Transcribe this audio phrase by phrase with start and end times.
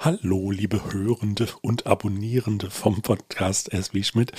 [0.00, 4.32] Hallo, liebe Hörende und Abonnierende vom Podcast SW Schmidt,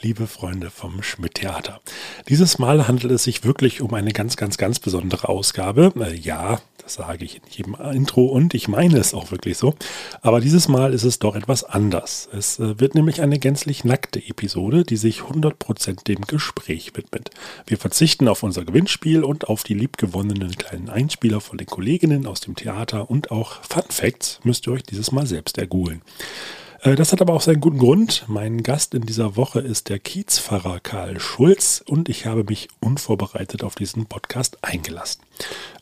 [0.00, 1.80] liebe Freunde vom Schmidt Theater.
[2.28, 5.92] Dieses Mal handelt es sich wirklich um eine ganz, ganz, ganz besondere Ausgabe.
[6.00, 9.74] Äh, ja, das sage ich in jedem Intro und ich meine es auch wirklich so.
[10.22, 12.28] Aber dieses Mal ist es doch etwas anders.
[12.32, 17.30] Es äh, wird nämlich eine gänzlich nackte Episode, die sich 100% dem Gespräch widmet.
[17.66, 22.40] Wir verzichten auf unser Gewinnspiel und auf die liebgewonnenen kleinen Einspieler von den Kolleginnen aus
[22.40, 26.02] dem Theater und auch Fun Facts müsst ihr euch dieses Mal selbst ergoogeln.
[26.82, 28.24] Äh, das hat aber auch seinen guten Grund.
[28.28, 33.64] Mein Gast in dieser Woche ist der Kiezpfarrer Karl Schulz und ich habe mich unvorbereitet
[33.64, 35.22] auf diesen Podcast eingelassen.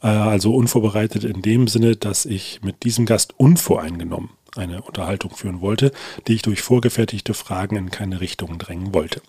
[0.02, 5.60] Äh, also unvorbereitet in dem Sinne, dass ich mit diesem Gast unvoreingenommen eine Unterhaltung führen
[5.60, 5.92] wollte,
[6.26, 9.20] die ich durch vorgefertigte Fragen in keine Richtung drängen wollte.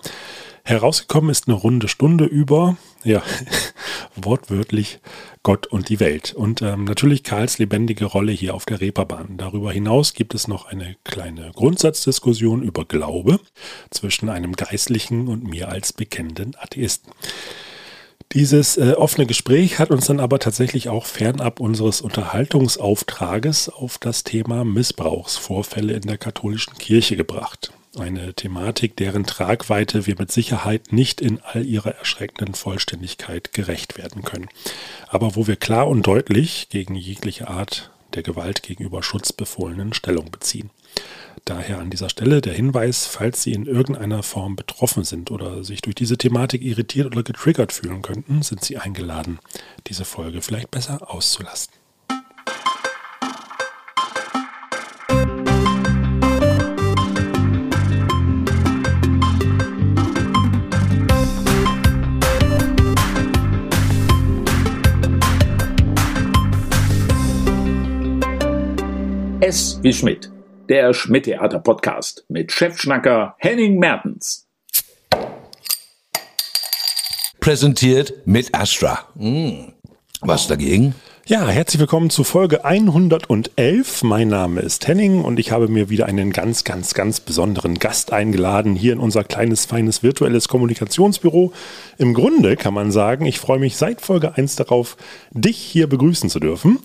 [0.64, 3.24] Herausgekommen ist eine runde Stunde über, ja,
[4.16, 5.00] wortwörtlich
[5.44, 6.34] Gott und die Welt.
[6.34, 9.38] Und ähm, natürlich Karls lebendige Rolle hier auf der Reeperbahn.
[9.38, 13.40] Darüber hinaus gibt es noch eine kleine Grundsatzdiskussion über Glaube
[13.90, 17.14] zwischen einem Geistlichen und mir als bekennenden Atheisten.
[18.34, 24.24] Dieses äh, offene Gespräch hat uns dann aber tatsächlich auch fernab unseres Unterhaltungsauftrages auf das
[24.24, 27.72] Thema Missbrauchsvorfälle in der katholischen Kirche gebracht.
[27.98, 34.22] Eine Thematik, deren Tragweite wir mit Sicherheit nicht in all ihrer erschreckenden Vollständigkeit gerecht werden
[34.22, 34.48] können.
[35.08, 40.70] Aber wo wir klar und deutlich gegen jegliche Art der Gewalt gegenüber Schutzbefohlenen Stellung beziehen.
[41.46, 45.82] Daher an dieser Stelle der Hinweis, falls Sie in irgendeiner Form betroffen sind oder sich
[45.82, 49.40] durch diese Thematik irritiert oder getriggert fühlen könnten, sind Sie eingeladen,
[49.88, 51.74] diese Folge vielleicht besser auszulassen.
[69.42, 70.30] S wie Schmidt,
[70.68, 74.50] der Schmidt-Theater-Podcast mit Chefschnacker Henning Mertens.
[77.40, 79.08] Präsentiert mit Astra.
[79.18, 79.72] Hm.
[80.20, 80.94] Was dagegen?
[81.30, 84.02] Ja, herzlich willkommen zu Folge 111.
[84.02, 88.12] Mein Name ist Henning und ich habe mir wieder einen ganz, ganz, ganz besonderen Gast
[88.12, 91.54] eingeladen hier in unser kleines, feines virtuelles Kommunikationsbüro.
[92.00, 94.98] Im Grunde kann man sagen, ich freue mich seit Folge 1 darauf,
[95.30, 96.80] dich hier begrüßen zu dürfen.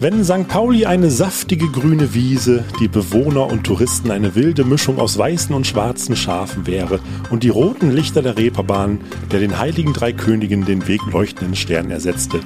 [0.00, 0.48] Wenn St.
[0.48, 5.64] Pauli eine saftige grüne Wiese, die Bewohner und Touristen eine wilde Mischung aus weißen und
[5.64, 6.98] schwarzen Schafen wäre
[7.30, 8.98] und die roten Lichter der Reeperbahn,
[9.30, 12.40] der den heiligen drei Königen den Weg leuchtenden Stern ersetzte.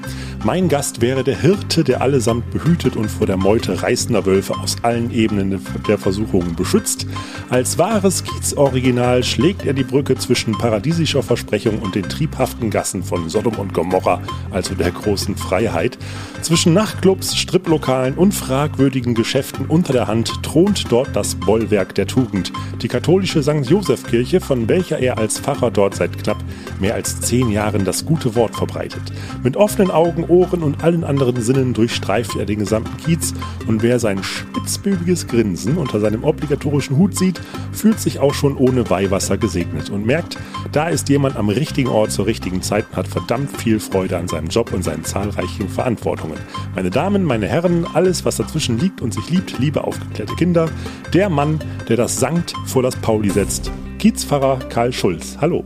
[0.45, 4.59] Mein Gast wäre der der Hirte, der allesamt behütet und vor der Meute reißender Wölfe
[4.59, 7.07] aus allen Ebenen der Versuchungen beschützt.
[7.51, 13.29] Als wahres Kiez-Original schlägt er die Brücke zwischen paradiesischer Versprechung und den triebhaften Gassen von
[13.29, 14.21] Sodom und Gomorra,
[14.51, 15.99] also der großen Freiheit.
[16.43, 22.53] Zwischen Nachtclubs, Striplokalen und fragwürdigen Geschäften unter der Hand thront dort das Bollwerk der Tugend,
[22.83, 23.71] die katholische St.
[23.71, 26.39] Joseph-Kirche, von welcher er als Pfarrer dort seit knapp
[26.81, 29.03] mehr als zehn Jahren das gute Wort verbreitet.
[29.45, 33.35] Mit offenen Augen, Ohren und allen anderen anderen Sinnen durchstreift er den gesamten Kiez
[33.67, 37.39] und wer sein spitzbübiges Grinsen unter seinem obligatorischen Hut sieht,
[37.73, 40.39] fühlt sich auch schon ohne Weihwasser gesegnet und merkt,
[40.73, 44.29] da ist jemand am richtigen Ort zur richtigen Zeit und hat verdammt viel Freude an
[44.29, 46.39] seinem Job und seinen zahlreichen Verantwortungen.
[46.75, 50.71] Meine Damen, meine Herren, alles, was dazwischen liegt und sich liebt, liebe aufgeklärte Kinder,
[51.13, 51.61] der Mann,
[51.91, 55.37] der das Sankt vor das Pauli setzt, Kiezpfarrer Karl Schulz.
[55.39, 55.65] Hallo.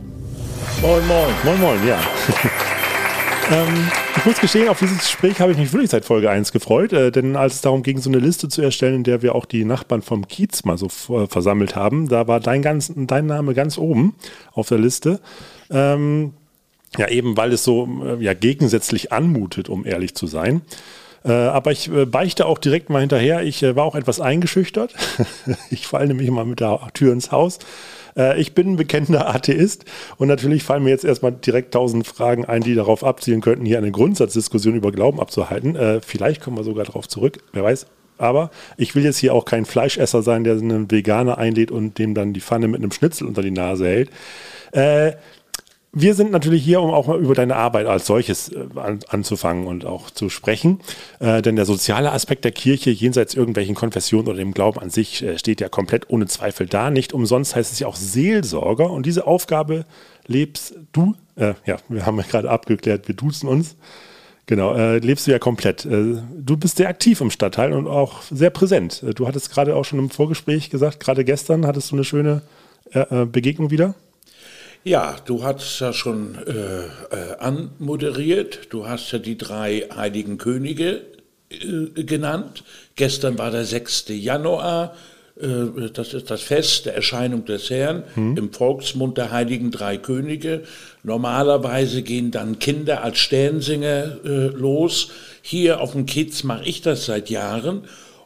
[0.81, 1.33] Moin, moin.
[1.45, 1.99] Moin, moin, ja.
[3.51, 3.91] Ähm,
[4.25, 7.11] ich muss gestehen, auf dieses Gespräch habe ich mich wirklich seit Folge 1 gefreut, äh,
[7.11, 9.63] denn als es darum ging, so eine Liste zu erstellen, in der wir auch die
[9.65, 13.77] Nachbarn vom Kiez mal so äh, versammelt haben, da war dein, ganz, dein Name ganz
[13.77, 14.15] oben
[14.51, 15.19] auf der Liste.
[15.69, 16.33] Ähm,
[16.97, 20.63] ja, eben weil es so äh, ja, gegensätzlich anmutet, um ehrlich zu sein.
[21.25, 24.93] Äh, aber ich äh, beichte auch direkt mal hinterher, ich äh, war auch etwas eingeschüchtert.
[25.71, 27.59] ich falle nämlich mal mit der Tür ins Haus.
[28.37, 29.83] Ich bin ein bekennender Atheist
[30.15, 33.77] und natürlich fallen mir jetzt erstmal direkt tausend Fragen ein, die darauf abzielen könnten, hier
[33.77, 35.77] eine Grundsatzdiskussion über Glauben abzuhalten.
[36.01, 37.87] Vielleicht kommen wir sogar darauf zurück, wer weiß.
[38.17, 42.13] Aber ich will jetzt hier auch kein Fleischesser sein, der einen Veganer einlädt und dem
[42.13, 44.09] dann die Pfanne mit einem Schnitzel unter die Nase hält.
[44.71, 45.17] Äh,
[45.95, 49.65] wir sind natürlich hier, um auch mal über deine Arbeit als solches äh, an, anzufangen
[49.65, 50.81] und auch zu sprechen.
[51.19, 55.23] Äh, denn der soziale Aspekt der Kirche jenseits irgendwelchen Konfessionen oder dem Glauben an sich
[55.23, 56.91] äh, steht ja komplett ohne Zweifel da.
[56.91, 58.91] Nicht umsonst heißt es ja auch Seelsorger.
[58.91, 59.85] Und diese Aufgabe
[60.27, 63.77] lebst du, äh, ja, wir haben ja gerade abgeklärt, wir duzen uns.
[64.47, 65.85] Genau, äh, lebst du ja komplett.
[65.85, 69.01] Äh, du bist sehr aktiv im Stadtteil und auch sehr präsent.
[69.15, 72.41] Du hattest gerade auch schon im Vorgespräch gesagt, gerade gestern hattest du eine schöne
[73.31, 73.95] Begegnung wieder.
[74.87, 78.67] Ja, du hast ja schon äh, äh, anmoderiert.
[78.69, 81.01] Du hast ja die drei heiligen Könige
[81.49, 82.63] äh, genannt.
[82.95, 84.05] Gestern war der 6.
[84.09, 84.93] Januar.
[85.41, 88.37] Äh, das ist das Fest der Erscheinung des Herrn hm.
[88.37, 90.61] im Volksmund der Heiligen Drei Könige.
[91.01, 95.09] Normalerweise gehen dann Kinder als Sternsinger äh, los.
[95.41, 97.85] Hier auf dem Kiez mache ich das seit Jahren.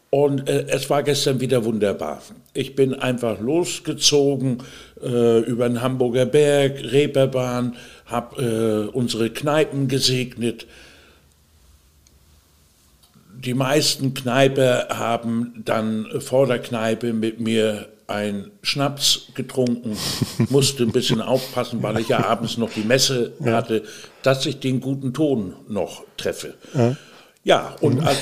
[0.10, 2.22] Und äh, es war gestern wieder wunderbar.
[2.54, 4.64] Ich bin einfach losgezogen
[5.04, 7.76] äh, über den Hamburger Berg, Reeperbahn,
[8.06, 10.68] habe äh, unsere Kneipen gesegnet.
[13.34, 19.96] Die meisten Kneiper haben dann vor der Kneipe mit mir ein Schnaps getrunken,
[20.50, 23.84] musste ein bisschen aufpassen, weil ich ja abends noch die Messe hatte,
[24.24, 26.56] dass ich den guten Ton noch treffe.
[26.74, 26.98] Ja.
[27.44, 28.18] Ja, und als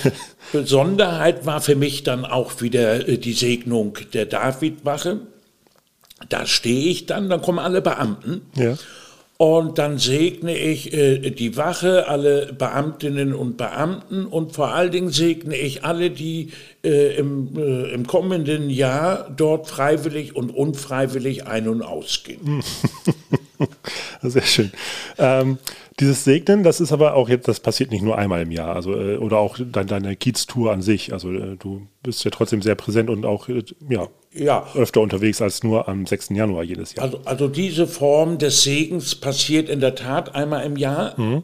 [0.52, 5.22] Besonderheit war für mich dann auch wieder äh, die Segnung der Davidwache.
[6.30, 8.42] Da stehe ich dann, dann kommen alle Beamten.
[8.56, 8.76] Ja.
[9.38, 15.12] Und dann segne ich äh, die Wache, alle Beamtinnen und Beamten und vor allen Dingen
[15.12, 16.54] segne ich alle, die
[16.84, 22.64] äh, im, äh, im, kommenden Jahr dort freiwillig und unfreiwillig ein- und ausgehen.
[24.22, 24.72] Sehr schön.
[25.18, 25.58] Ähm,
[26.00, 28.94] dieses Segnen, das ist aber auch jetzt, das passiert nicht nur einmal im Jahr, also
[28.94, 31.12] äh, oder auch deine, deine Kiez-Tour an sich.
[31.12, 35.42] Also äh, du bist ja trotzdem sehr präsent und auch äh, ja, ja, öfter unterwegs
[35.42, 36.30] als nur am 6.
[36.30, 37.06] Januar jedes Jahr.
[37.06, 41.20] Also, also diese Form des Segens passiert in der Tat einmal im Jahr.
[41.20, 41.44] Mhm.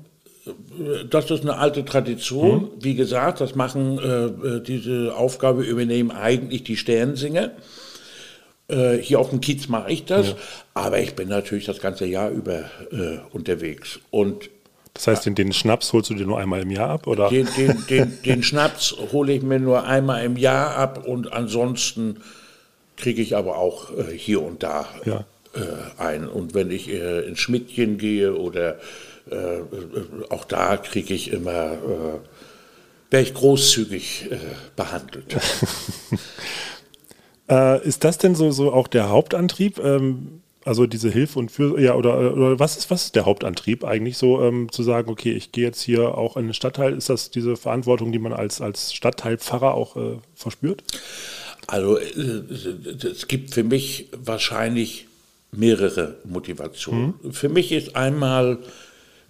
[1.10, 2.64] Das ist eine alte Tradition.
[2.64, 2.70] Mhm.
[2.82, 7.52] Wie gesagt, das machen äh, diese Aufgabe übernehmen eigentlich die Sternsinger.
[8.74, 10.36] Äh, hier auf dem Kiez mache ich das, ja.
[10.74, 12.60] aber ich bin natürlich das ganze Jahr über
[12.92, 14.00] äh, unterwegs.
[14.10, 14.50] Und
[14.96, 17.08] das heißt, den, den, Schnaps holst du dir nur einmal im Jahr ab?
[17.08, 17.30] Oder?
[17.30, 17.48] Den,
[17.90, 22.18] den, den, Schnaps hole ich mir nur einmal im Jahr ab und ansonsten
[22.98, 25.26] kriege ich aber auch äh, hier und da ja.
[25.54, 26.28] äh, ein.
[26.28, 28.80] Und wenn ich äh, ins Schmidtchen gehe oder
[30.30, 31.78] auch da kriege ich immer,
[33.10, 34.30] werde ich großzügig
[34.76, 35.38] behandelt.
[37.50, 39.80] Äh, ist das denn so, so auch der Hauptantrieb?
[39.80, 43.84] Ähm, also diese Hilfe und für ja oder, oder was ist was ist der Hauptantrieb
[43.84, 47.10] eigentlich so ähm, zu sagen okay ich gehe jetzt hier auch in den Stadtteil ist
[47.10, 50.84] das diese Verantwortung die man als als Stadtteilpfarrer auch äh, verspürt
[51.68, 55.08] also äh, es gibt für mich wahrscheinlich
[55.52, 57.34] mehrere Motivationen mhm.
[57.34, 58.60] für mich ist einmal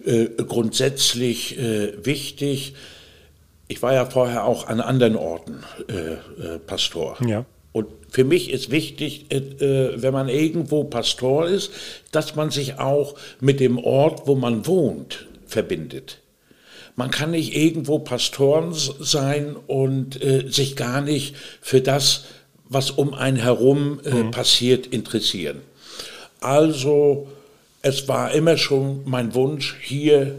[0.04, 2.74] äh, grundsätzlich äh, wichtig
[3.66, 7.44] ich war ja vorher auch an anderen Orten äh, Pastor ja
[8.14, 11.72] für mich ist wichtig, äh, äh, wenn man irgendwo Pastor ist,
[12.12, 16.20] dass man sich auch mit dem Ort, wo man wohnt, verbindet.
[16.94, 22.26] Man kann nicht irgendwo Pastoren sein und äh, sich gar nicht für das,
[22.68, 24.30] was um einen herum mhm.
[24.30, 25.62] passiert, interessieren.
[26.38, 27.26] Also
[27.82, 30.38] es war immer schon mein Wunsch, hier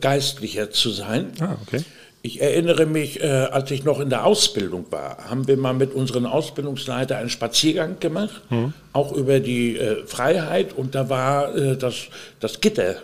[0.00, 1.30] Geistlicher zu sein.
[1.38, 1.84] Ah, okay.
[2.26, 5.94] Ich erinnere mich, äh, als ich noch in der Ausbildung war, haben wir mal mit
[5.94, 8.72] unseren Ausbildungsleiter einen Spaziergang gemacht, mhm.
[8.92, 10.72] auch über die äh, Freiheit.
[10.76, 12.08] Und da war äh, das,
[12.40, 12.96] das Gitter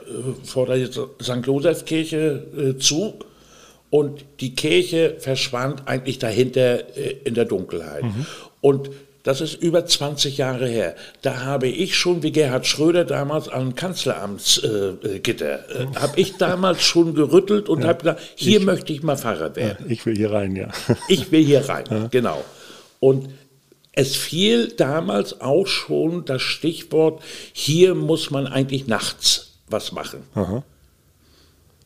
[0.43, 1.47] vor der St.
[1.47, 3.15] Josef-Kirche zu.
[3.91, 8.03] Und die Kirche verschwand eigentlich dahinter in der Dunkelheit.
[8.03, 8.27] Mhm.
[8.61, 8.91] Und
[9.23, 10.97] das ist über 20 Jahre her.
[11.23, 16.83] Da habe ich schon, wie Gerhard Schröder damals am Kanzleramtsgitter, äh, äh, habe ich damals
[16.83, 19.87] schon gerüttelt und ja, habe gesagt, hier ich, möchte ich mal Pfarrer werden.
[19.89, 20.69] Ich will hier rein, ja.
[21.09, 22.09] Ich will hier rein, ja.
[22.09, 22.45] genau.
[22.99, 23.29] Und
[23.93, 30.25] es fiel damals auch schon das Stichwort, hier muss man eigentlich nachts was machen.
[30.35, 30.65] Aha.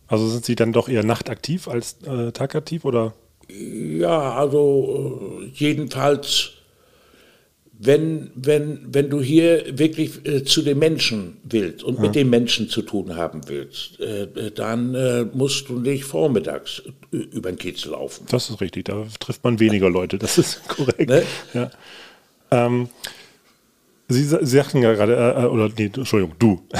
[0.08, 3.12] Also sind Sie dann doch eher nachtaktiv als äh, tagaktiv oder?
[3.48, 6.55] Ja, also äh, jedenfalls
[7.78, 12.02] wenn, wenn, wenn du hier wirklich äh, zu den Menschen willst und ja.
[12.02, 16.82] mit den Menschen zu tun haben willst, äh, äh dann äh, musst du nicht vormittags
[17.10, 18.26] über den Kiez laufen.
[18.30, 21.08] Das ist richtig, da trifft man weniger Leute, das ist korrekt.
[21.08, 21.22] Ne?
[21.52, 21.70] Ja.
[22.50, 22.88] Ähm,
[24.08, 26.62] Sie, Sie sagten ja gerade, äh, äh, oder nee, Entschuldigung, du.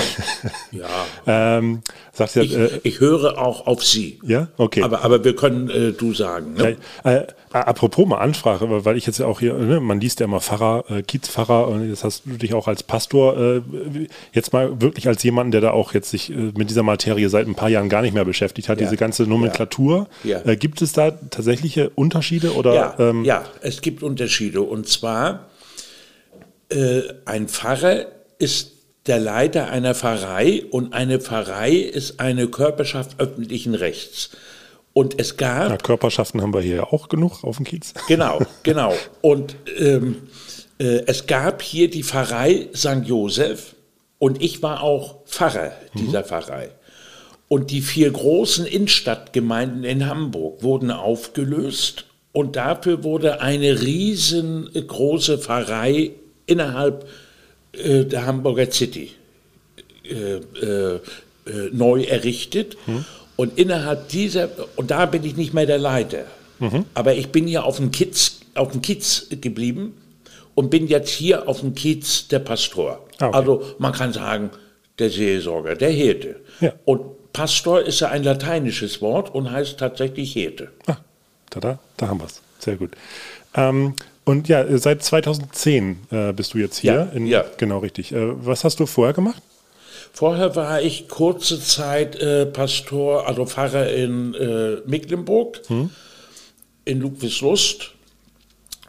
[0.71, 0.87] Ja.
[1.59, 1.81] ähm,
[2.13, 4.21] sagt ja, ich, äh, ich, höre auch auf Sie.
[4.23, 4.83] Ja, okay.
[4.83, 6.55] Aber, aber wir können äh, du sagen.
[6.55, 6.77] Ne?
[7.05, 10.27] Ja, äh, apropos mal Ansprache, weil ich jetzt ja auch hier, ne, man liest ja
[10.27, 13.63] immer Pfarrer, äh, Kiezpfarrer, und jetzt hast du dich auch als Pastor, äh,
[14.33, 17.55] jetzt mal wirklich als jemand, der da auch jetzt sich mit dieser Materie seit ein
[17.55, 18.87] paar Jahren gar nicht mehr beschäftigt hat, ja.
[18.87, 20.09] diese ganze Nomenklatur.
[20.23, 20.41] Ja.
[20.55, 22.55] gibt es da tatsächliche Unterschiede?
[22.55, 24.61] Oder, ja, ähm, ja, es gibt Unterschiede.
[24.61, 25.47] Und zwar
[26.69, 28.07] äh, ein Pfarrer
[28.39, 28.73] ist
[29.07, 34.31] der Leiter einer Pfarrei und eine Pfarrei ist eine Körperschaft öffentlichen Rechts.
[34.93, 35.69] Und es gab.
[35.69, 37.93] Na, Körperschaften haben wir hier auch genug auf dem Kiez.
[38.09, 38.95] Genau, genau.
[39.21, 40.29] Und ähm,
[40.79, 43.05] äh, es gab hier die Pfarrei St.
[43.05, 43.77] Josef
[44.19, 46.25] und ich war auch Pfarrer dieser mhm.
[46.25, 46.71] Pfarrei.
[47.49, 56.13] Und die vier großen Innenstadtgemeinden in Hamburg wurden aufgelöst und dafür wurde eine riesengroße Pfarrei
[56.47, 57.09] innerhalb
[57.73, 59.13] äh, der Hamburger City
[60.05, 61.01] äh, äh, äh
[61.73, 62.77] neu errichtet.
[62.87, 63.05] Hm.
[63.37, 66.25] Und innerhalb dieser, und da bin ich nicht mehr der Leiter,
[66.59, 66.87] mhm.
[66.95, 69.95] aber ich bin ja auf dem Kiez, auf dem Kiez geblieben
[70.55, 73.07] und bin jetzt hier auf dem Kiez der Pastor.
[73.19, 73.37] Ah, okay.
[73.37, 74.51] Also man kann sagen,
[74.99, 76.37] der Seelsorger, der Hirte.
[76.61, 76.73] Ja.
[76.87, 80.71] Und Pastor ist ja ein lateinisches Wort und heißt tatsächlich Hirte.
[80.87, 80.97] Ah,
[81.51, 82.41] da, da, da haben wir es.
[82.59, 82.93] Sehr gut.
[83.55, 83.95] Ähm,
[84.27, 86.93] und ja, seit 2010 äh, bist du jetzt hier.
[86.93, 87.45] Ja, in, ja.
[87.59, 88.13] Genau, richtig.
[88.13, 89.41] Äh, was hast du vorher gemacht?
[90.13, 95.91] Vorher war ich kurze Zeit äh, Pastor, also Pfarrer in äh, Mecklenburg, hm.
[96.85, 97.93] in Ludwigslust.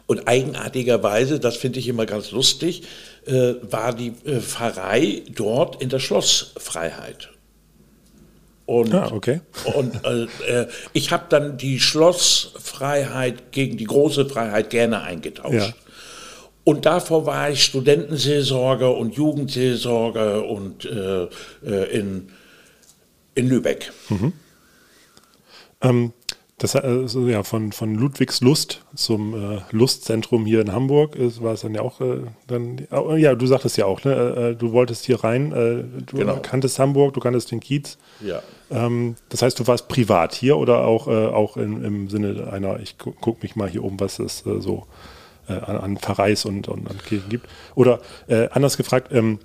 [0.06, 2.82] Und eigenartigerweise, das finde ich immer ganz lustig,
[3.26, 7.28] äh, war die äh, Pfarrei dort in der Schlossfreiheit.
[8.68, 9.40] Und, ah, okay.
[9.76, 15.54] und äh, äh, ich habe dann die Schlossfreiheit gegen die große Freiheit gerne eingetauscht.
[15.54, 15.72] Ja.
[16.64, 21.28] Und davor war ich Studentenseelsorger und Jugendseelsorger und äh,
[21.64, 22.28] äh, in,
[23.34, 23.90] in Lübeck.
[24.10, 24.34] Mhm.
[25.80, 26.12] Ähm,
[26.58, 31.62] das also ja von, von Ludwigslust zum äh, Lustzentrum hier in Hamburg ist, war es
[31.62, 35.22] dann ja auch äh, dann oh, ja du sagtest ja auch ne du wolltest hier
[35.22, 35.50] rein
[36.04, 36.40] du genau.
[36.40, 40.84] kanntest Hamburg du kanntest den Kiez ja ähm, das heißt du warst privat hier oder
[40.84, 44.38] auch auch in, im Sinne einer ich gu guck mich mal hier oben was es
[44.40, 44.86] so
[45.48, 47.48] äh, an, an Pfarreis und, und an Kirchen gibt.
[47.74, 49.38] Oder äh, anders gefragt, ähm,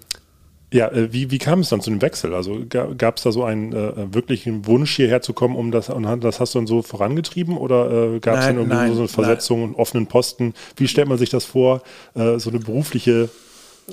[0.72, 2.34] ja, äh, wie, wie kam es dann zu dem Wechsel?
[2.34, 6.04] Also gab es da so einen äh, wirklichen Wunsch, hierher zu kommen, um das, und
[6.24, 9.08] das hast du dann so vorangetrieben oder äh, gab es dann irgendwie nein, so eine
[9.08, 9.70] Versetzung nein.
[9.70, 10.54] und offenen Posten?
[10.76, 11.82] Wie stellt man sich das vor,
[12.16, 13.30] äh, so eine berufliche,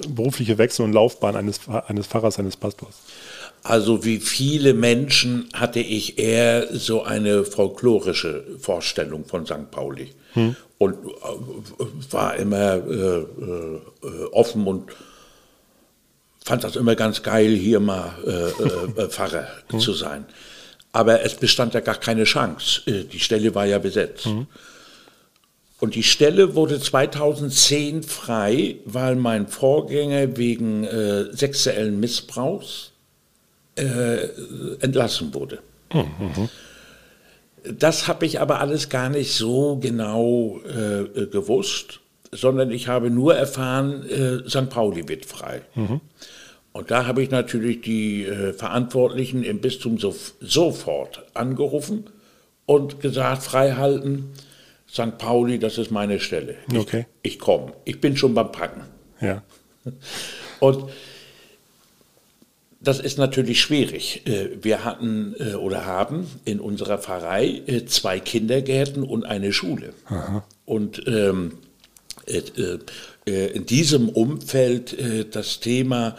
[0.08, 3.02] berufliche Wechsel und Laufbahn eines, eines Pfarrers, eines Pastors?
[3.62, 9.70] Also wie viele Menschen hatte ich eher so eine folklorische Vorstellung von St.
[9.70, 10.56] Pauli hm.
[10.78, 13.80] und äh, war immer äh, äh,
[14.32, 14.90] offen und
[16.42, 19.78] fand das immer ganz geil, hier mal äh, äh Pfarrer hm.
[19.78, 20.24] zu sein.
[20.92, 22.82] Aber es bestand ja gar keine Chance.
[22.86, 24.24] Die Stelle war ja besetzt.
[24.24, 24.46] Hm.
[25.78, 30.86] Und die Stelle wurde 2010 frei, weil mein Vorgänger wegen
[31.32, 32.89] sexuellen Missbrauchs
[33.80, 34.28] äh,
[34.80, 35.60] entlassen wurde.
[35.92, 36.48] Mhm.
[37.64, 42.00] Das habe ich aber alles gar nicht so genau äh, gewusst,
[42.32, 44.70] sondern ich habe nur erfahren, äh, St.
[44.70, 45.62] Pauli wird frei.
[45.74, 46.00] Mhm.
[46.72, 52.04] Und da habe ich natürlich die äh, Verantwortlichen im Bistum so, sofort angerufen
[52.66, 54.30] und gesagt, freihalten,
[54.88, 55.18] St.
[55.18, 56.56] Pauli, das ist meine Stelle.
[56.70, 57.06] Ich, okay.
[57.22, 57.72] ich komme.
[57.84, 58.82] Ich bin schon beim Packen.
[59.20, 59.42] Ja.
[60.60, 60.90] Und
[62.80, 64.22] das ist natürlich schwierig.
[64.26, 69.92] Äh, wir hatten äh, oder haben in unserer Pfarrei äh, zwei Kindergärten und eine Schule.
[70.06, 70.44] Aha.
[70.64, 71.58] Und ähm,
[73.24, 74.96] in diesem Umfeld
[75.34, 76.16] das Thema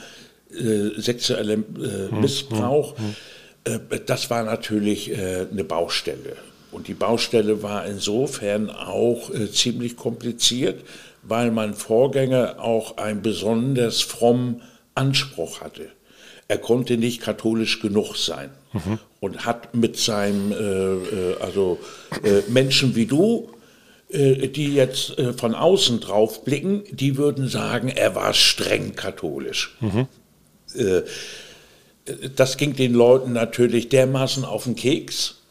[0.50, 3.16] sexueller hm, Missbrauch, hm,
[3.66, 4.00] hm.
[4.08, 6.36] das war natürlich eine Baustelle.
[6.72, 10.84] Und die Baustelle war insofern auch ziemlich kompliziert,
[11.24, 14.64] weil mein Vorgänger auch einen besonders frommen
[14.96, 15.92] Anspruch hatte
[16.52, 19.00] er konnte nicht katholisch genug sein mhm.
[19.22, 21.80] und hat mit seinem, äh, äh, also
[22.24, 23.52] äh, Menschen wie du,
[24.10, 29.78] äh, die jetzt äh, von außen drauf blicken, die würden sagen, er war streng katholisch.
[29.80, 30.08] Mhm.
[32.36, 35.42] Das ging den Leuten natürlich dermaßen auf den Keks.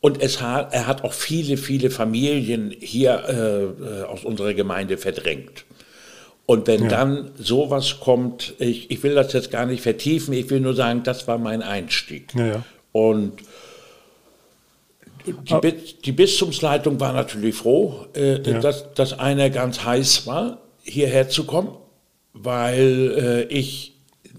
[0.00, 5.64] Und es hat, er hat auch viele, viele Familien hier aus unserer Gemeinde verdrängt.
[6.46, 6.88] Und wenn ja.
[6.88, 11.02] dann sowas kommt, ich, ich will das jetzt gar nicht vertiefen, ich will nur sagen,
[11.02, 12.34] das war mein Einstieg.
[12.34, 12.64] Ja, ja.
[12.92, 13.32] Und
[15.26, 15.60] die, ah.
[16.04, 21.70] die, Bistumsleitung war natürlich froh, äh, dass, dass einer ganz heiß war, hierher zu kommen,
[22.34, 23.94] weil äh, ich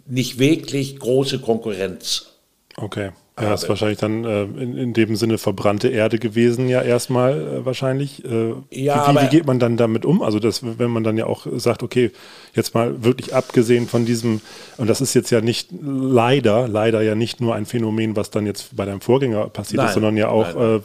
[0.06, 2.34] nicht wirklich große Konkurrenz
[2.78, 3.12] okay.
[3.40, 7.66] Ja, ist wahrscheinlich dann äh, in, in dem Sinne verbrannte Erde gewesen, ja erstmal äh,
[7.66, 8.24] wahrscheinlich.
[8.24, 10.22] Äh, ja, wie, wie, geht man dann damit um?
[10.22, 12.12] Also das, wenn man dann ja auch sagt, okay,
[12.54, 14.40] jetzt mal wirklich abgesehen von diesem,
[14.78, 18.46] und das ist jetzt ja nicht leider, leider ja nicht nur ein Phänomen, was dann
[18.46, 20.80] jetzt bei deinem Vorgänger passiert nein, ist, sondern ja auch äh,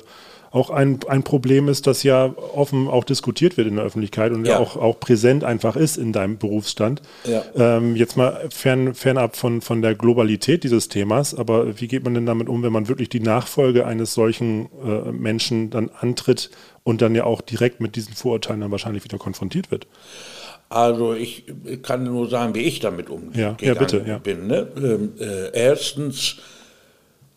[0.52, 4.46] auch ein, ein Problem ist, das ja offen auch diskutiert wird in der Öffentlichkeit und
[4.46, 7.02] ja, auch, auch präsent einfach ist in deinem Berufsstand.
[7.24, 7.44] Ja.
[7.54, 12.14] Ähm, jetzt mal fern, fernab von, von der Globalität dieses Themas, aber wie geht man
[12.14, 16.50] denn damit um, wenn man wirklich die Nachfolge eines solchen äh, Menschen dann antritt
[16.82, 19.86] und dann ja auch direkt mit diesen Vorurteilen dann wahrscheinlich wieder konfrontiert wird?
[20.68, 21.44] Also ich
[21.82, 24.18] kann nur sagen, wie ich damit umgegangen ja, ja, bitte, ja.
[24.18, 24.46] bin.
[24.46, 24.68] Ne?
[24.76, 26.36] Ähm, äh, erstens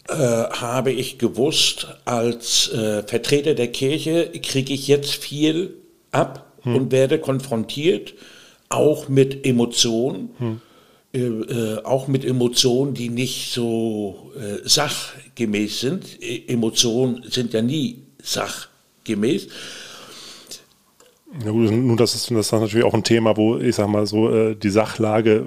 [0.10, 5.76] äh, habe ich gewusst, als äh, Vertreter der Kirche kriege ich jetzt viel
[6.12, 6.76] ab hm.
[6.76, 8.14] und werde konfrontiert,
[8.70, 10.62] auch mit Emotionen, hm.
[11.14, 16.22] äh, äh auch mit Emotionen, die nicht so äh, sachgemäß sind.
[16.22, 19.48] E Emotionen sind ja nie sachgemäß.
[21.44, 24.06] Ja gut, nun, das ist, das ist natürlich auch ein Thema, wo ich sag mal
[24.06, 25.46] so äh, die Sachlage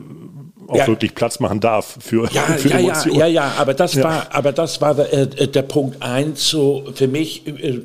[0.68, 0.86] auch ja.
[0.88, 3.18] wirklich Platz machen darf für, ja, für ja, Emotionen.
[3.18, 4.04] Ja, ja, ja, aber das ja.
[4.04, 7.80] war, aber das war der, äh, der Punkt eins so für mich, äh,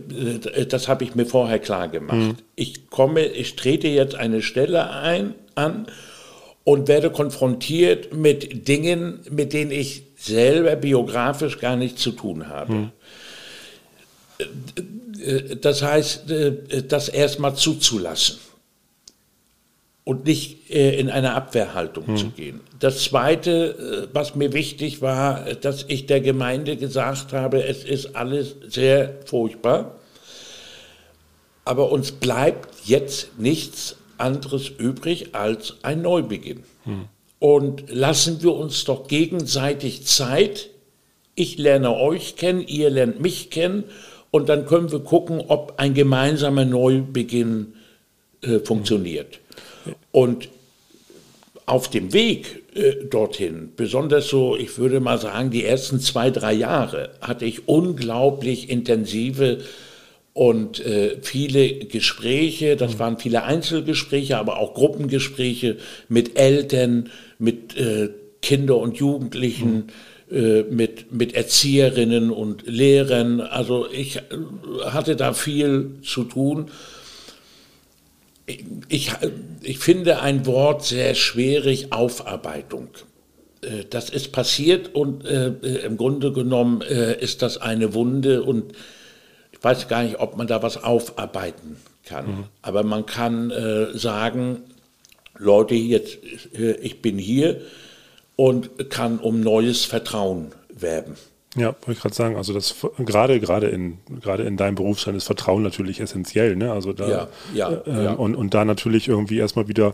[0.56, 2.18] äh das habe ich mir vorher klar gemacht.
[2.18, 2.36] Mhm.
[2.56, 5.86] Ich komme, ich trete jetzt eine Stelle ein, an
[6.64, 12.74] und werde konfrontiert mit Dingen, mit denen ich selber biografisch gar nichts zu tun habe.
[12.74, 12.92] Mhm.
[15.62, 16.24] Das heißt,
[16.88, 18.40] das erstmal zuzulassen
[20.04, 22.18] und nicht äh, in eine Abwehrhaltung hm.
[22.18, 22.62] zu gehen.
[22.80, 28.16] Das Zweite, äh, was mir wichtig war, dass ich der Gemeinde gesagt habe, es ist
[28.16, 29.96] alles sehr furchtbar,
[31.66, 36.64] aber uns bleibt jetzt nichts anderes übrig als ein Neubeginn.
[36.84, 37.06] Hm.
[37.40, 40.70] Und lassen wir uns doch gegenseitig Zeit.
[41.36, 43.86] Ich lerne euch kennen, ihr lernt mich kennen
[44.32, 47.74] und dann können wir gucken, ob ein gemeinsamer Neubeginn
[48.42, 49.40] äh, funktioniert.
[50.12, 50.50] Und
[51.66, 56.54] auf dem Weg äh, dorthin, besonders so, ich würde mal sagen, die ersten zwei, drei
[56.54, 59.60] Jahre, hatte ich unglaublich intensive
[60.34, 68.10] und äh, viele Gespräche, das waren viele Einzelgespräche, aber auch Gruppengespräche mit Eltern, mit äh,
[68.42, 69.84] Kinder und Jugendlichen, mhm.
[70.32, 73.42] Mit, mit Erzieherinnen und Lehrern.
[73.42, 74.22] Also ich äh,
[74.86, 76.72] hatte da viel zu tun
[78.88, 79.12] ich,
[79.62, 82.90] ich finde ein Wort sehr schwierig, Aufarbeitung.
[83.62, 85.48] Äh, das ist passiert und äh,
[85.86, 88.74] im Grunde genommen äh, ist das eine Wunde und
[89.52, 92.28] ich weiß gar nicht, ob man da was aufarbeiten kann.
[92.28, 92.44] Mhm.
[92.62, 94.64] Aber man kann äh, sagen,
[95.38, 96.18] Leute, jetzt,
[96.54, 97.62] äh, ich bin hier
[98.42, 101.14] und kann um neues Vertrauen werben.
[101.56, 105.26] Ja, wollte ich gerade sagen, also das gerade gerade in gerade in deinem Berufsstand ist
[105.26, 106.72] Vertrauen natürlich essentiell, ne?
[106.72, 108.14] Also da ja, ja, äh, ja.
[108.14, 109.94] Und, und da natürlich irgendwie erstmal wieder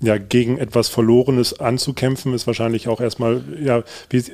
[0.00, 4.24] ja, gegen etwas Verlorenes anzukämpfen, ist wahrscheinlich auch erstmal, ja, wie,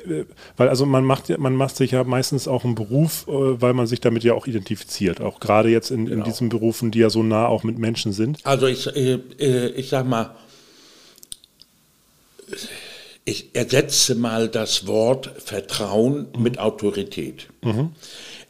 [0.55, 3.87] weil also man macht, man macht sich ja meistens auch einen Beruf, äh, weil man
[3.87, 6.19] sich damit ja auch identifiziert, auch gerade jetzt in, genau.
[6.19, 8.45] in diesen Berufen, die ja so nah auch mit Menschen sind.
[8.45, 10.35] Also ich, äh, äh ich sag mal,
[13.25, 16.43] ich ersetze mal das Wort Vertrauen mhm.
[16.43, 17.47] mit Autorität.
[17.63, 17.91] Mhm.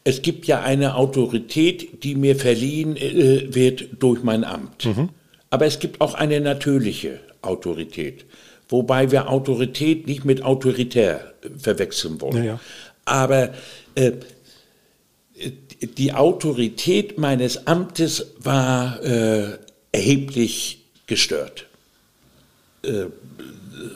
[0.04, 4.86] Es gibt ja eine Autorität, die mir verliehen äh, wird durch mein Amt.
[4.86, 5.10] Mhm.
[5.50, 8.26] Aber es gibt auch eine natürliche Autorität,
[8.68, 12.38] wobei wir Autorität nicht mit autoritär verwechseln wollen.
[12.38, 12.60] Ja, ja.
[13.06, 13.54] Aber
[13.96, 14.12] äh,
[15.98, 19.58] die Autorität meines Amtes war äh,
[19.92, 21.65] erheblich gestört.
[22.86, 23.08] Äh,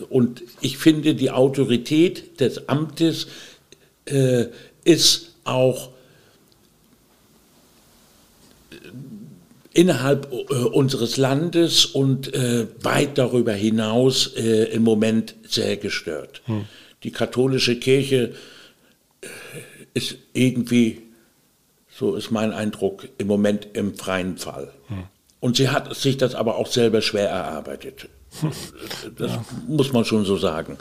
[0.10, 3.28] und ich finde, die Autorität des Amtes
[4.06, 4.46] äh,
[4.84, 5.92] ist auch
[9.74, 12.32] innerhalb äh, unseres Landes und
[12.84, 16.42] weit darüber hinaus im Moment sehr gestört.
[16.46, 16.66] Hm.
[17.04, 18.34] Die katholische Kirche
[19.94, 21.02] ist irgendwie,
[21.90, 24.74] so ist mein Eindruck, im Moment im freien Fall.
[24.88, 25.04] Hm.
[25.40, 28.10] Und sie hat sich das aber auch selber schwer erarbeitet.
[29.18, 29.46] Das ja.
[29.68, 30.78] muss man schon so sagen.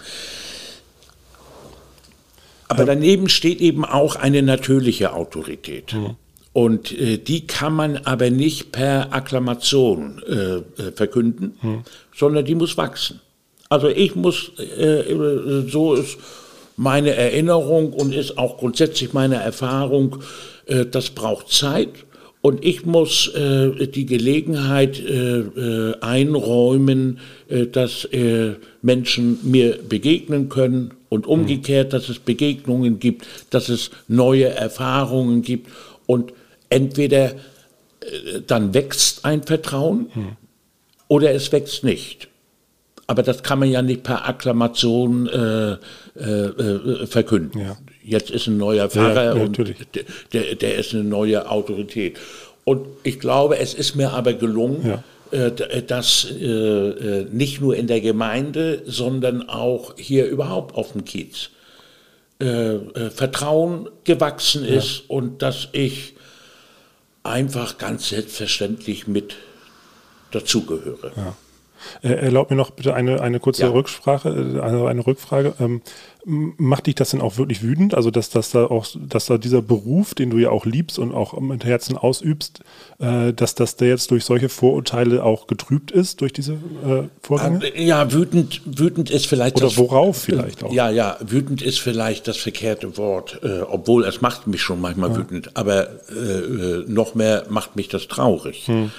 [2.69, 5.95] Aber daneben steht eben auch eine natürliche Autorität.
[5.95, 6.17] Mhm.
[6.53, 11.85] Und äh, die kann man aber nicht per Akklamation äh, äh verkünden, mhm.
[12.15, 13.21] sondern die muss wachsen.
[13.69, 16.19] Also ich muss, äh, so ist
[16.77, 20.23] meine Erinnerung und ist auch grundsätzlich meine Erfahrung,
[20.67, 21.91] äh, das braucht Zeit
[22.41, 30.49] und ich muss äh, die Gelegenheit äh, äh, einräumen, äh, dass äh, Menschen mir begegnen
[30.49, 35.69] können und umgekehrt, dass es Begegnungen gibt, dass es neue Erfahrungen gibt.
[36.07, 36.33] Und
[36.69, 37.35] entweder äh,
[38.47, 40.37] dann wächst ein Vertrauen hm.
[41.09, 42.29] oder es wächst nicht.
[43.09, 45.31] Aber das kann man ja nicht per Akklamation
[47.09, 47.59] verkünden.
[47.59, 49.59] Ja jetzt ist ein neuer Pfarrer ja, und
[50.33, 52.19] der, der, ist eine neue Autorität.
[52.65, 55.05] Und ich glaube, es ist mir aber gelungen, ja.
[55.31, 61.05] Äh, äh, dass äh, nicht nur in der Gemeinde, sondern auch hier überhaupt auf dem
[61.05, 61.51] Kiez
[62.41, 65.05] Vertrauen gewachsen ist ja.
[65.09, 66.15] und dass ich
[67.25, 69.35] einfach ganz selbstverständlich mit
[70.31, 71.11] dazugehöre.
[71.17, 71.35] Ja.
[72.03, 73.71] Äh, erlaub mir noch bitte eine, eine kurze Ja.
[73.71, 75.55] Rücksprache, äh, also eine Rückfrage.
[75.61, 75.83] Ähm,
[76.29, 77.95] macht dich das denn auch wirklich wütend?
[77.95, 81.13] Also, dass, dass da auch, dass da dieser Beruf, den du ja auch liebst und
[81.13, 82.61] auch mit Herzen ausübst,
[82.99, 87.79] äh, dass, dass der jetzt durch solche Vorurteile auch getrübt ist, durch diese äh, Vorgänge?
[87.81, 90.73] Ja, wütend, wütend ist vielleicht Oder das, worauf vielleicht auch?
[90.73, 95.17] Ja, ja, wütend ist vielleicht das verkehrte Wort, äh, obwohl es macht mich schon manchmal
[95.17, 98.67] wütend, aber äh, noch mehr macht mich das traurig.
[98.67, 98.91] Hm.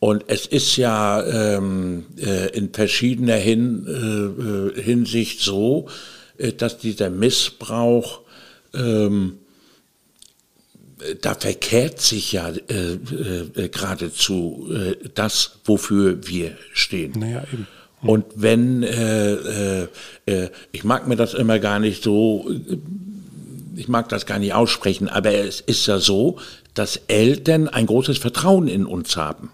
[0.00, 5.88] Und es ist ja ähm, äh, in verschiedener Hin, äh, Hinsicht so,
[6.56, 8.20] dass dieser Missbrauch
[8.74, 9.38] ähm,
[11.20, 17.12] da verkehrt sich ja äh, äh, geradezu äh, das, wofür wir stehen.
[17.18, 17.66] Naja, eben.
[18.00, 19.88] Und wenn, äh, äh,
[20.26, 22.78] äh, ich mag mir das immer gar nicht so, äh,
[23.76, 26.38] ich mag das gar nicht aussprechen, aber es ist ja so,
[26.74, 29.50] dass Eltern ein großes Vertrauen in uns haben.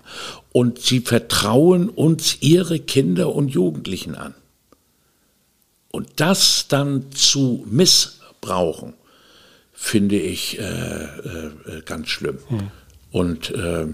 [0.53, 4.35] Und sie vertrauen uns ihre Kinder und Jugendlichen an.
[5.94, 8.94] Und das dann zu missbrauchen,
[9.72, 12.38] finde ich äh, äh, ganz schlimm.
[13.12, 13.87] Und äh,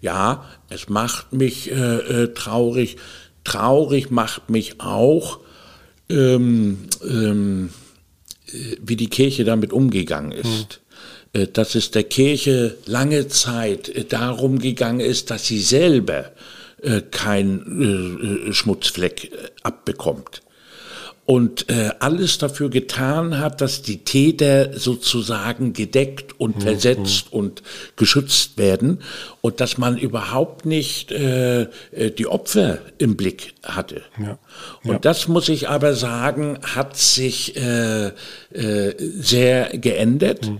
[0.00, 2.96] ja, es macht mich äh, äh, traurig.
[3.44, 5.40] Traurig macht mich auch,
[6.08, 7.68] ähm, ähm,
[8.46, 10.80] äh, wie die Kirche damit umgegangen ist.
[11.34, 16.32] Äh, Dass es der Kirche lange Zeit äh, darum gegangen ist, dass sie selber
[16.80, 20.40] äh, kein äh, Schmutzfleck äh, abbekommt
[21.24, 27.62] und äh, alles dafür getan hat, dass die Täter sozusagen gedeckt und versetzt und
[27.96, 28.98] geschützt werden
[29.40, 34.02] und dass man überhaupt nicht äh, äh, die Opfer im Blick hatte.
[34.20, 34.38] Ja.
[34.82, 34.98] Und Ja.
[34.98, 38.08] das muss ich aber sagen, hat sich äh,
[38.52, 40.50] äh, sehr geändert.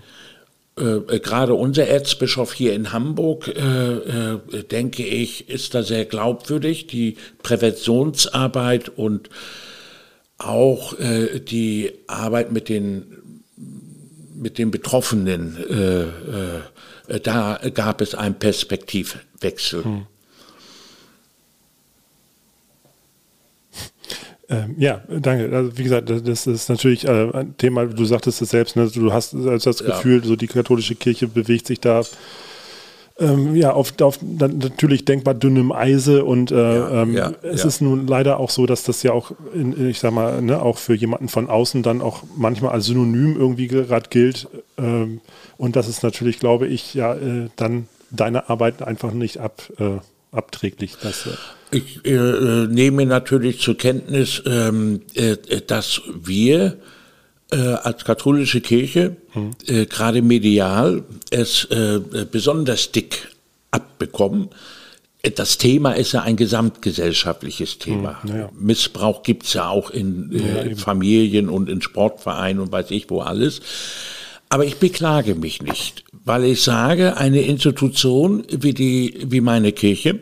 [0.79, 6.87] Äh, gerade unser Erzbischof hier in Hamburg, äh, äh, denke ich, ist da sehr glaubwürdig.
[6.87, 9.29] Die Präventionsarbeit und
[10.45, 13.05] auch äh, die Arbeit mit den,
[14.35, 16.03] mit den Betroffenen, äh,
[17.15, 20.05] äh, da gab es einen Perspektivwechsel.
[24.49, 25.55] Ähm, ja, danke.
[25.55, 28.89] Also wie gesagt, das- ist natürlich äh, ein Thema, du sagtest es selbst, ne?
[28.93, 29.87] du hast das Ja.
[29.87, 32.03] Gefühl, so die katholische Kirche bewegt sich da
[33.19, 37.69] ähm, ja, auf, auf natürlich denkbar dünnem Eise und äh, Ja, ähm, ja, es ja.
[37.69, 40.79] ist nun leider auch so, dass das ja auch, in, ich sag mal, ne, auch
[40.79, 44.49] für jemanden von außen dann auch manchmal als Synonym irgendwie gerade gilt
[44.79, 45.21] ähm,
[45.59, 49.99] und das ist natürlich, glaube ich, ja äh, dann deine Arbeit einfach nicht ab, äh,
[50.33, 50.97] abträglich.
[51.03, 56.79] Das, äh, Ich äh, äh, nehme natürlich zur Kenntnis, ähm, äh, äh, dass wir
[57.57, 59.17] als katholische Kirche,
[59.67, 63.29] äh, gerade medial, es äh, äh, besonders dick
[63.71, 64.49] abbekommen.
[65.23, 68.21] Äh, Das Thema ist ja ein gesamtgesellschaftliches Thema.
[68.27, 68.49] ja, ja.
[68.59, 73.61] Missbrauch gibt's ja auch in äh, Familien und in Sportvereinen und weiß ich wo alles.
[74.49, 80.21] Aber ich beklage mich nicht, weil ich sage, eine Institution wie die, wie meine Kirche,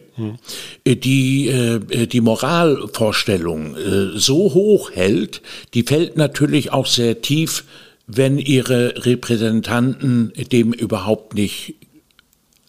[0.85, 5.43] äh, die äh, die Moralvorstellung äh, so hoch hält,
[5.75, 7.65] die fällt natürlich auch sehr tief,
[8.07, 11.75] wenn ihre Repräsentanten dem überhaupt nicht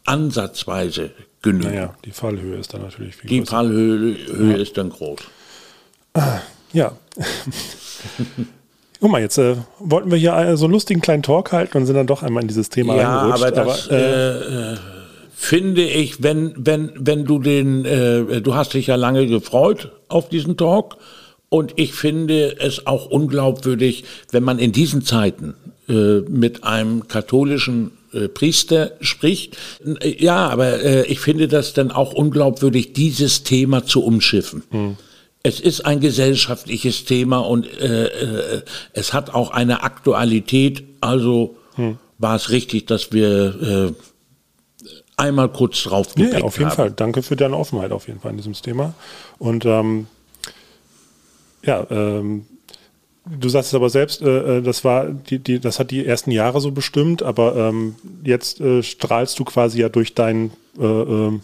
[0.06, 1.70] ansatzweise genügen.
[1.70, 3.52] naja, die Fallhöhe ist dann natürlich viel Die größer.
[3.52, 5.20] Fallhöhe Höhe ist dann groß.
[6.74, 6.98] Ja.
[9.02, 11.88] Guck mal, jetzt äh, wollten wir hier äh, so einen lustigen kleinen Talk halten und
[11.88, 13.44] sind dann doch einmal in dieses Thema Ja, reingerutscht.
[13.44, 14.78] aber das äh, äh, äh,
[15.34, 20.30] finde ich, wenn, wenn, wenn du den, äh, du hast dich ja lange gefreut auf
[20.30, 20.98] diesen Talk
[21.50, 25.56] und ich finde es auch unglaubwürdig, wenn man in diesen Zeiten
[25.88, 27.92] mit einem katholischen
[28.34, 29.58] Priester spricht.
[30.02, 34.64] Ja, aber ich finde das dann auch unglaubwürdig, dieses Thema zu umschiffen.
[35.44, 38.62] Es ist ein gesellschaftliches Thema und äh, äh,
[38.94, 40.84] es hat auch eine Aktualität.
[41.02, 41.58] Also
[42.22, 46.76] war es richtig, dass wir äh, einmal kurz drauf ja, geblickt auf jeden haben.
[46.76, 46.92] Fall.
[46.92, 48.94] Danke für deine Offenheit auf jeden Fall in diesem Thema.
[49.40, 50.08] Und ähm,
[51.64, 52.46] ja, ähm,
[53.26, 56.32] du sagst es aber selbst, äh, äh, das war die, die, das hat die ersten
[56.32, 61.42] Jahre so bestimmt, aber ähm, jetzt äh, strahlst du quasi ja durch dein äh, ähm,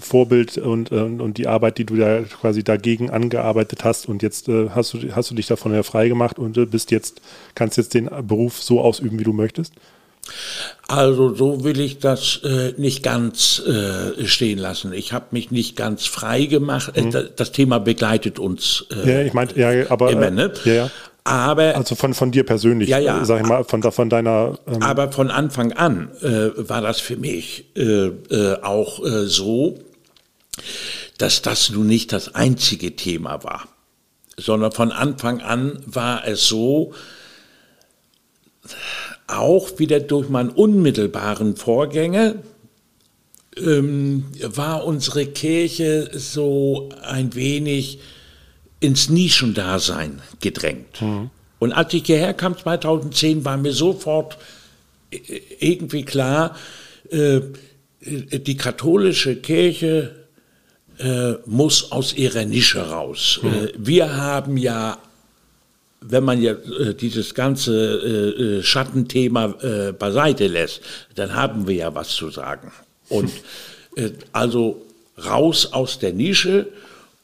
[0.00, 4.48] Vorbild und, äh, und die Arbeit, die du da quasi dagegen angearbeitet hast und jetzt
[4.48, 7.20] äh, hast du hast du dich davon ja frei gemacht und äh, bist jetzt
[7.54, 9.72] kannst jetzt den Beruf so ausüben, wie du möchtest.
[10.88, 14.92] Also so will ich das äh, nicht ganz äh, stehen lassen.
[14.92, 16.96] Ich habe mich nicht ganz frei gemacht.
[16.96, 19.08] Äh, das, das Thema begleitet uns äh, Mhm.
[19.08, 20.52] Ja, ich meinte, ja, aber immer, äh, ne?
[20.64, 20.90] ja, ja.
[21.24, 23.22] Aber Also von, von dir persönlich, Ja, ja.
[23.22, 27.00] äh, sag ich mal, von, von deiner ähm, Aber von Anfang an äh, war das
[27.00, 29.78] für mich äh, äh, auch äh, so,
[31.16, 33.66] dass das nun nicht das einzige Thema war,
[34.36, 36.92] sondern von Anfang an war es so,
[39.26, 42.34] auch wieder durch meinen unmittelbaren Vorgänger,
[43.56, 48.00] ähm, war unsere Kirche so ein wenig
[48.84, 51.00] ins Nischendasein gedrängt.
[51.00, 51.30] Mhm.
[51.58, 54.36] Und als ich hierher kam 2010, war mir sofort
[55.10, 55.18] äh,
[55.58, 56.56] irgendwie klar,
[57.10, 57.40] äh,
[58.00, 60.26] die katholische Kirche
[60.98, 63.40] äh, muss aus ihrer Nische raus.
[63.42, 63.68] Mhm.
[63.78, 64.98] wir haben ja
[66.06, 70.82] wenn man ja äh, dieses ganze äh, Schattenthema äh, beiseite lässt,
[71.14, 72.72] dann haben wir ja was zu sagen.
[73.08, 73.30] Und
[74.32, 74.82] also
[75.24, 76.66] raus aus der Nische.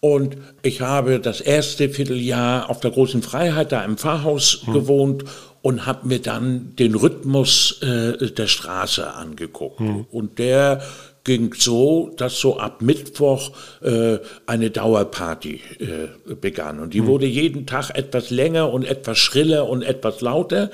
[0.01, 4.73] Und ich habe das erste Vierteljahr auf der großen Freiheit da im Pfarrhaus hm.
[4.73, 5.25] gewohnt
[5.61, 9.79] und habe mir dann den Rhythmus äh, der Straße angeguckt.
[9.81, 10.07] Hm.
[10.11, 10.83] Und der
[11.25, 13.51] ging so, dass so ab Mittwoch
[13.83, 16.81] äh, eine Dauerparty äh, begann.
[16.81, 17.07] Und die hm.
[17.07, 20.71] wurde jeden Tag etwas länger und etwas schriller und etwas lauter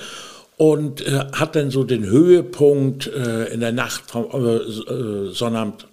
[0.57, 5.89] und äh, hat dann so den Höhepunkt äh, in der Nacht vom äh, äh, Sonnabend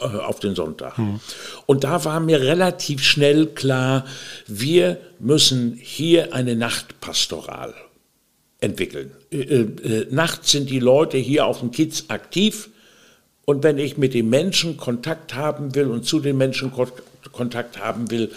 [0.00, 0.96] auf den Sonntag.
[0.96, 1.20] Hm.
[1.66, 4.06] Und da war mir relativ schnell klar,
[4.46, 7.74] wir müssen hier eine Nachtpastoral
[8.60, 9.12] entwickeln.
[10.10, 12.68] nachts sind die Leute hier auf dem Kiez aktiv
[13.44, 16.72] und wenn ich mit den Menschen Kontakt haben will und zu den Menschen
[17.32, 18.30] Kontakt haben will,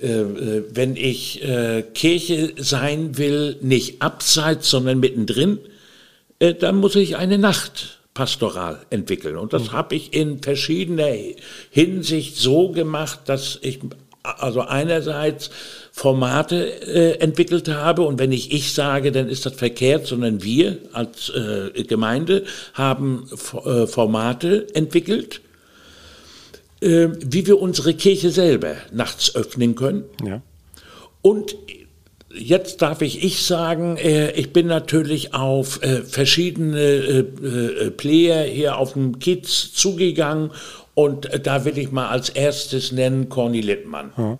[0.00, 5.58] äh, äh, wenn ich äh, Kirche sein will, nicht abseits, sondern mittendrin,
[6.38, 7.38] äh, dann muss ich eine
[8.14, 9.36] Nachtpastoral entwickeln.
[9.36, 9.72] Und das mhm.
[9.72, 11.12] habe ich in verschiedener
[11.70, 13.80] Hinsicht so gemacht, dass ich
[14.22, 15.50] also einerseits
[15.90, 20.78] Formate äh, entwickelt habe und wenn ich ich sage, dann ist das verkehrt, sondern wir
[20.92, 22.44] als äh, Gemeinde
[22.74, 23.28] haben
[23.64, 25.40] äh, Formate entwickelt,
[26.80, 30.04] äh, wie wir unsere Kirche selber nachts öffnen können.
[30.24, 30.40] Ja.
[31.20, 31.56] Und
[32.34, 37.24] Jetzt darf ich ich sagen, äh, ich bin natürlich auf äh, verschiedene
[37.96, 40.50] Player hier auf dem Kiez zugegangen
[40.94, 44.12] und da will ich mal als erstes nennen Corny Littmann.
[44.16, 44.38] Ja.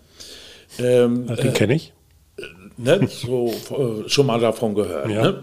[0.78, 1.92] Ähm, Den äh, kenne ich.
[2.76, 5.11] Ne, so, äh, schon mal davon gehört.
[5.11, 5.22] Ja.
[5.22, 5.42] Ne?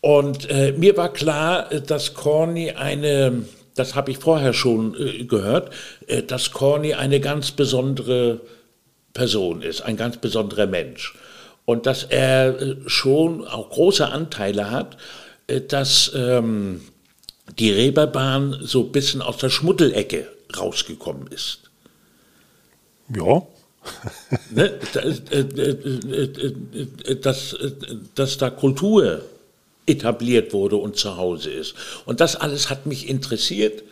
[0.00, 5.70] Und äh, mir war klar, dass Corny eine, das habe ich vorher schon äh, gehört,
[6.06, 8.40] äh, dass Corny eine ganz besondere
[9.12, 11.14] Person ist, ein ganz besonderer Mensch.
[11.66, 14.96] Und dass er äh, schon auch große Anteile hat,
[15.68, 16.80] dass ähm,
[17.58, 20.26] die Reeperbahn so ein bisschen aus der Schmuddelecke
[20.56, 21.70] rausgekommen ist.
[23.14, 23.42] Ja,
[24.50, 26.54] ne, dass, äh, äh,
[27.04, 27.56] äh, dass,
[28.14, 29.22] dass da Kultur
[29.86, 31.74] etabliert wurde und zu Hause ist.
[32.04, 33.84] Und das alles hat mich interessiert.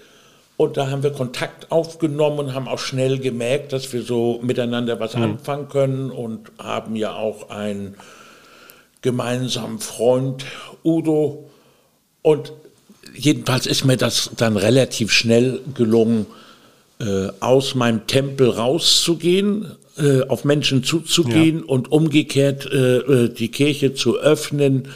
[0.56, 5.00] Und da haben wir Kontakt aufgenommen und haben auch schnell gemerkt, dass wir so miteinander
[5.00, 5.22] was mhm.
[5.22, 7.96] anfangen können und haben ja auch einen
[9.02, 10.44] gemeinsamen Freund,
[10.84, 11.50] Udo.
[12.22, 12.52] Und
[13.14, 16.26] jedenfalls ist mir das dann relativ schnell gelungen,
[17.00, 21.64] äh, aus meinem Tempel rauszugehen, äh, auf Menschen zuzugehen ja.
[21.66, 24.88] und umgekehrt äh, äh, die Kirche zu öffnen,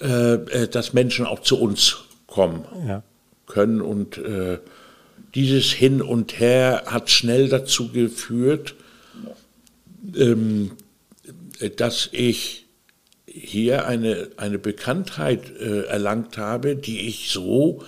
[0.00, 3.02] äh, äh, dass Menschen auch zu uns kommen ja.
[3.46, 3.80] können.
[3.80, 4.20] Und
[5.34, 8.74] dieses Hin und Her hat schnell dazu geführt,
[10.16, 10.72] ähm,
[11.76, 12.66] dass ich
[13.26, 17.84] hier eine, eine Bekanntheit erlangt habe, die ich so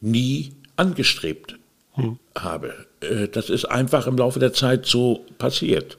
[0.00, 1.58] nie angestrebt
[1.92, 2.18] hm.
[2.36, 2.86] habe.
[3.00, 5.98] Äh, das ist einfach im Laufe der Zeit so passiert.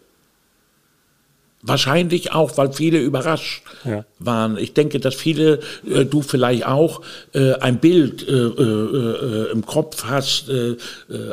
[1.63, 4.05] Wahrscheinlich auch, weil viele überrascht ja.
[4.19, 4.57] waren.
[4.57, 7.01] Ich denke, dass viele, äh, du vielleicht auch,
[7.33, 10.51] äh, ein Bild äh, äh, äh im Kopf hast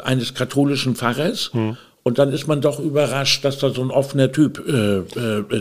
[0.02, 1.50] eines katholischen Pfarrers.
[1.52, 1.76] Hm.
[2.02, 4.64] Und dann ist man doch überrascht, dass da so ein offener Typ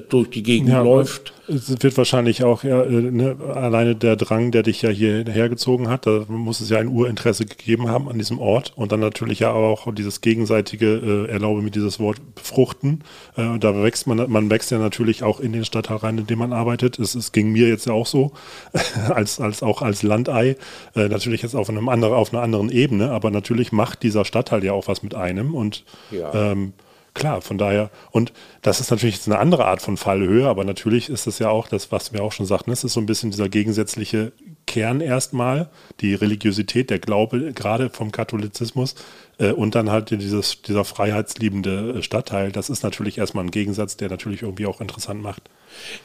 [0.10, 4.52] durch die Gegend ja, läuft es wird wahrscheinlich auch ja, äh, ne, alleine der Drang,
[4.52, 8.18] der dich ja hierher gezogen hat, da muss es ja ein Urinteresse gegeben haben an
[8.18, 13.04] diesem Ort und dann natürlich ja auch dieses gegenseitige, äh, erlaube mir dieses Wort, befruchten.
[13.36, 16.40] Äh, da wächst man, man wächst ja natürlich auch in den Stadtteil rein, in dem
[16.40, 17.00] man arbeitet.
[17.00, 18.32] Es, es ging mir jetzt ja auch so,
[19.10, 20.58] als, als auch als Landei,
[20.96, 24.64] äh, natürlich jetzt auf, einem anderen, auf einer anderen Ebene, aber natürlich macht dieser Stadtteil
[24.64, 26.52] ja auch was mit einem und ja.
[26.52, 26.74] ähm,
[27.18, 31.26] Klar, von daher, und das ist natürlich eine andere Art von Fallhöhe, aber natürlich ist
[31.26, 33.50] es ja auch das, was wir auch schon sagten, es ist so ein bisschen dieser
[33.50, 34.34] gegensätzliche
[34.68, 38.94] Kern erstmal, die Religiosität, der Glaube, gerade vom Katholizismus,
[39.40, 42.52] äh, und dann halt dieses, dieser freiheitsliebende äh, Stadtteil.
[42.52, 45.50] Das ist natürlich erstmal ein Gegensatz, der natürlich irgendwie auch interessant macht.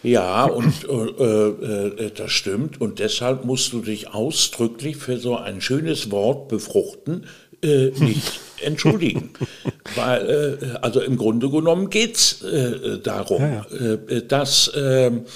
[0.03, 2.81] Ja, und äh, äh, das stimmt.
[2.81, 7.27] Und deshalb musst du dich ausdrücklich für so ein schönes Wort befruchten
[7.63, 9.31] äh, nicht entschuldigen.
[9.95, 13.95] Weil, äh, also im Grunde genommen geht es äh, darum, ja, ja.
[13.95, 15.27] Äh, dass, ähm,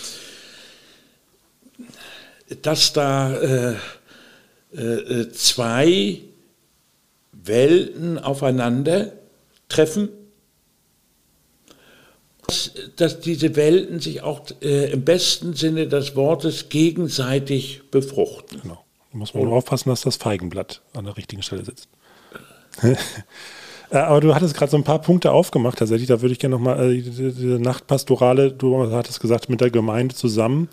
[2.62, 3.74] dass da
[5.32, 6.20] zwei
[7.32, 9.12] Welten aufeinander
[9.68, 10.10] treffen
[12.96, 18.60] dass diese Welten sich auch äh, im besten Sinne des Wortes gegenseitig befruchten.
[18.62, 18.84] Genau.
[19.12, 21.88] Da muss man nur aufpassen, dass das Feigenblatt an der richtigen Stelle sitzt.
[23.90, 26.08] Äh, aber du hattest gerade so ein paar Punkte aufgemacht, tatsächlich.
[26.08, 30.68] Da würde ich gerne nochmal, äh, diese, Nachtpastorale, du hattest gesagt, mit der Gemeinde zusammen.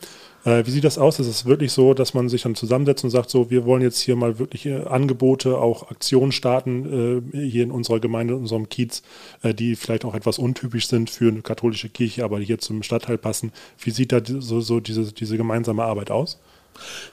[0.45, 1.19] Äh, wie sieht das aus?
[1.19, 3.99] Ist es wirklich so, dass man sich dann zusammensetzt und sagt, so, wir wollen jetzt
[3.99, 8.67] hier mal wirklich äh, Angebote, auch Aktionen starten, äh, hier in unserer Gemeinde, in unserem
[8.67, 9.03] Kiez,
[9.41, 13.17] äh, die vielleicht auch etwas untypisch sind für eine katholische Kirche, aber hier zum Stadtteil
[13.17, 13.51] passen.
[13.77, 16.39] Wie sieht da so, so diese, diese gemeinsame Arbeit aus?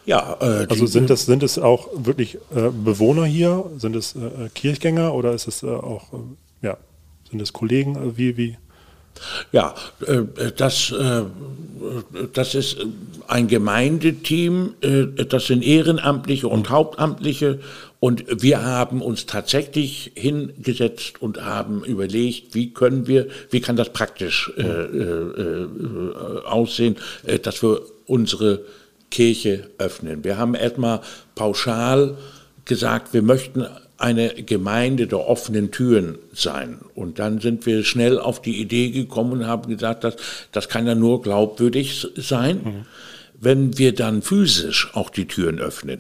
[0.06, 3.64] Ja, äh, also sind es, sind es auch wirklich äh, Bewohner hier?
[3.78, 6.08] Sind es äh, Kirchgänger oder ist es äh, auch,
[6.62, 6.76] ja,
[7.30, 8.16] sind es Kollegen?
[8.16, 8.56] wie, wie?
[9.52, 9.74] Ja,
[10.06, 11.22] äh, das, äh,
[12.32, 12.78] das ist
[13.26, 17.60] ein Gemeindeteam, äh, das sind Ehrenamtliche und Hauptamtliche
[17.98, 23.92] und wir haben uns tatsächlich hingesetzt und haben überlegt, wie können wir, wie kann das
[23.92, 25.68] praktisch äh, äh,
[26.46, 26.96] aussehen,
[27.42, 28.64] dass wir unsere
[29.10, 30.24] Kirche öffnen.
[30.24, 31.00] Wir haben erstmal
[31.34, 32.16] pauschal
[32.64, 33.66] gesagt, wir möchten
[33.98, 36.78] eine Gemeinde der offenen Türen sein.
[36.94, 40.16] Und dann sind wir schnell auf die Idee gekommen und haben gesagt, dass,
[40.52, 42.86] das kann ja nur glaubwürdig sein, mhm.
[43.38, 45.98] wenn wir dann physisch auch die Türen öffnen.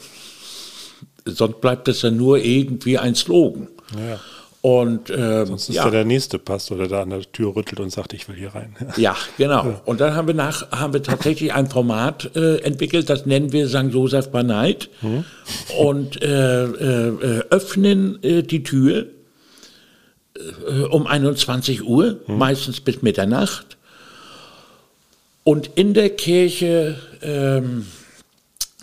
[1.26, 3.68] Sonst bleibt das ja nur irgendwie ein Slogan.
[3.94, 4.18] Ja.
[4.62, 5.88] Und ähm, Sonst ist ja.
[5.88, 8.76] der nächste Pastor, der da an der Tür rüttelt und sagt, ich will hier rein.
[8.98, 9.64] Ja, genau.
[9.64, 9.80] Ja.
[9.86, 13.68] Und dann haben wir nach haben wir tatsächlich ein Format äh, entwickelt, das nennen wir
[13.68, 13.90] St.
[13.90, 15.24] Josef by Night mhm.
[15.78, 19.06] und äh, äh, öffnen äh, die Tür
[20.36, 22.36] äh, um 21 Uhr, mhm.
[22.36, 23.78] meistens bis Mitternacht.
[25.42, 27.86] Und in der Kirche ähm,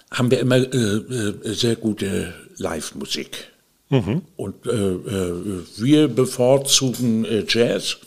[0.10, 1.04] haben wir immer äh,
[1.44, 3.52] sehr gute Live-Musik.
[3.90, 4.22] Mhm.
[4.36, 7.98] Und äh, äh, wir bevorzugen äh, Jazz,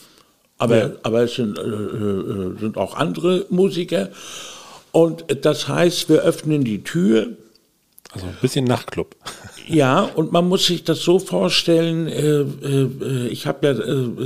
[0.59, 0.91] aber, ja.
[1.03, 4.11] aber es sind, äh, äh, sind auch andere Musiker.
[4.93, 7.29] Und das heißt, wir öffnen die Tür.
[8.13, 9.17] Also ein bisschen Nachtclub.
[9.69, 13.75] Ja, und man muss sich das so vorstellen, äh, ich habe ja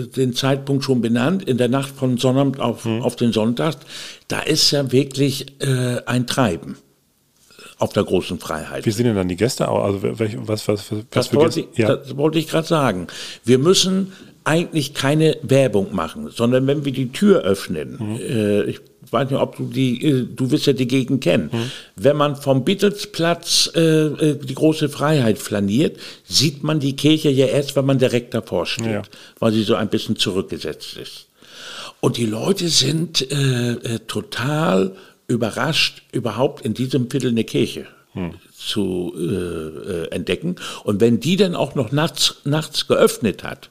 [0.07, 3.03] den Zeitpunkt schon benannt, in der Nacht von Sonnabend auf, mhm.
[3.03, 3.77] auf den Sonntag,
[4.29, 5.45] da ist ja wirklich
[6.07, 6.79] ein Treiben
[7.85, 8.87] auf der großen Freiheit.
[8.87, 9.85] Wie sehen denn dann die Gäste aus?
[9.85, 11.97] Also welch, was, was, was, das, für wollte ich, ja.
[11.97, 13.09] das wollte ich gerade sagen.
[13.45, 18.17] Wir müssen eigentlich keine Werbung machen, sondern wenn wir die Tür öffnen, mhm.
[18.21, 21.51] äh, ich weiß nicht, ob du die, äh, du wirst ja die Gegend kennen.
[21.53, 21.71] Mhm.
[21.97, 27.47] Wenn man vom Beatlesplatz äh, äh, die große Freiheit flaniert, sieht man die Kirche ja
[27.47, 29.03] erst, wenn man direkt davor steht, ja.
[29.41, 31.27] weil sie so ein bisschen zurückgesetzt ist.
[32.01, 38.35] Und die Leute sind äh, äh total überrascht, überhaupt in diesem Viertel eine Kirche hm.
[38.57, 40.57] zu äh, äh, entdecken.
[40.85, 43.71] Und wenn die dann auch noch nachts, nachts geöffnet hat,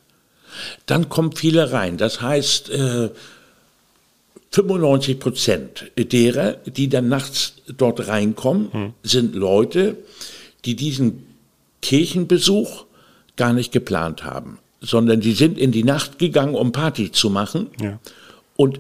[0.86, 1.98] dann kommen viele rein.
[1.98, 3.10] Das heißt, äh,
[4.52, 8.94] 95 Prozent derer, die dann nachts dort reinkommen, hm.
[9.02, 9.98] sind Leute,
[10.66, 11.26] die diesen
[11.82, 12.86] Kirchenbesuch
[13.36, 17.68] gar nicht geplant haben, sondern die sind in die Nacht gegangen, um Party zu machen.
[17.82, 18.00] Ja.
[18.56, 18.80] Und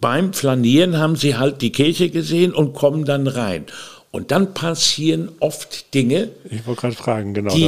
[0.00, 3.66] beim Flanieren haben sie halt die Kirche gesehen und kommen dann rein.
[4.10, 6.30] Und dann passieren oft Dinge.
[6.50, 7.66] Ich wollte gerade fragen, genau, die.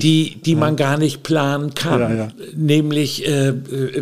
[0.00, 2.00] Die, die man gar nicht planen kann.
[2.00, 2.28] Ja, ja.
[2.54, 3.54] Nämlich, äh,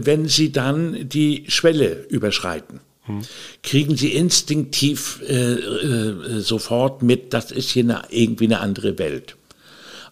[0.04, 3.20] wenn sie dann die Schwelle überschreiten, hm.
[3.62, 9.36] kriegen sie instinktiv äh, äh, sofort mit, das ist hier eine, irgendwie eine andere Welt.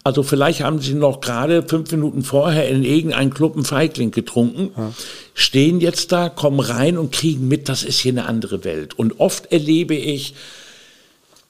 [0.04, 4.70] Also vielleicht haben sie noch gerade fünf Minuten vorher in irgendeinem Club einen Feigling getrunken,
[4.76, 4.92] ja.
[5.34, 8.98] stehen jetzt da, kommen rein und kriegen mit, das ist hier eine andere Welt.
[8.98, 10.34] Und oft erlebe ich,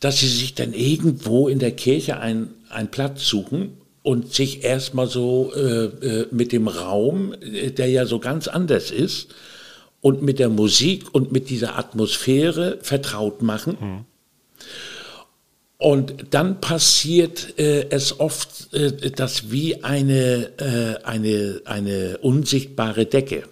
[0.01, 5.09] dass sie sich dann irgendwo in der Kirche einen, einen Platz suchen und sich erstmal
[5.09, 9.29] so äh, äh, mit dem Raum, äh, der ja so ganz anders ist,
[10.01, 13.77] und mit der Musik und mit dieser Atmosphäre vertraut machen.
[13.81, 14.05] Mhm.
[15.79, 23.45] Und dann passiert äh, es oft, äh, dass wie eine, äh, eine, eine unsichtbare Decke,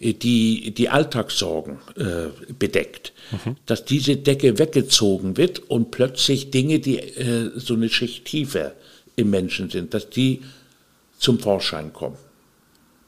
[0.00, 3.56] äh, die die Alltagssorgen äh, bedeckt, mhm.
[3.66, 8.72] dass diese Decke weggezogen wird und plötzlich Dinge, die äh, so eine Schicht tiefer
[9.14, 10.42] im Menschen sind, dass die
[11.18, 12.16] zum Vorschein kommen,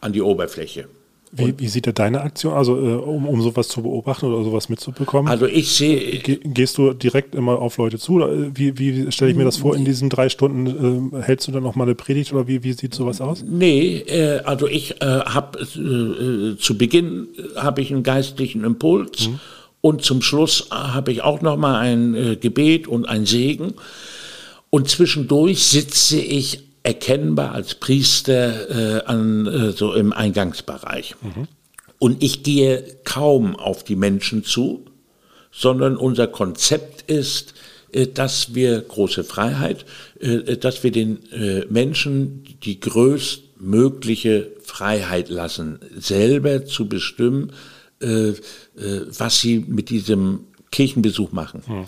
[0.01, 0.89] an die Oberfläche.
[1.33, 4.69] Wie, wie sieht da deine Aktion, also äh, um, um sowas zu beobachten oder sowas
[4.69, 5.31] mitzubekommen?
[5.31, 6.19] Also ich sehe.
[6.19, 8.15] Ge gehst du direkt immer auf Leute zu?
[8.15, 11.47] Oder äh, wie, wie stelle ich mir das vor, in diesen drei Stunden äh, hältst
[11.47, 13.45] du dann noch mal eine Predigt oder wie, wie sieht sowas aus?
[13.49, 19.41] Nee, äh, also ich äh, habe äh, zu Beginn habe ich einen geistlichen Impuls mhm.
[19.83, 23.75] und zum Schluss habe ich auch noch mal ein Gebet und ein Segen.
[24.71, 31.15] Und zwischendurch sitze ich erkennbar als Priester äh, an, äh, so im Eingangsbereich.
[31.21, 31.49] Mhm.
[31.99, 34.87] Und ich gehe kaum auf die Menschen zu,
[35.53, 37.55] sondern unser Konzept ist,
[37.93, 39.85] äh, dass wir große Freiheit,
[40.21, 47.53] äh, dass wir den äh, Menschen die größtmögliche Freiheit lassen, selber zu bestimmen,
[48.01, 48.33] äh,
[48.75, 51.63] was sie mit diesem Kirchenbesuch machen.
[51.67, 51.85] Mhm.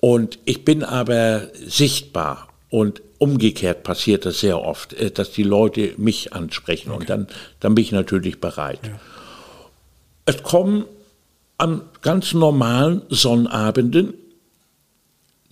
[0.00, 5.94] Und ich bin aber sichtbar und umgekehrt passiert das sehr oft, äh, dass die Leute
[5.96, 7.00] mich ansprechen okay.
[7.00, 7.26] und dann,
[7.60, 8.80] dann bin ich natürlich bereit.
[8.82, 8.98] Ja.
[10.24, 10.86] Es kommen
[11.56, 14.14] an ganz normalen Sonnabenden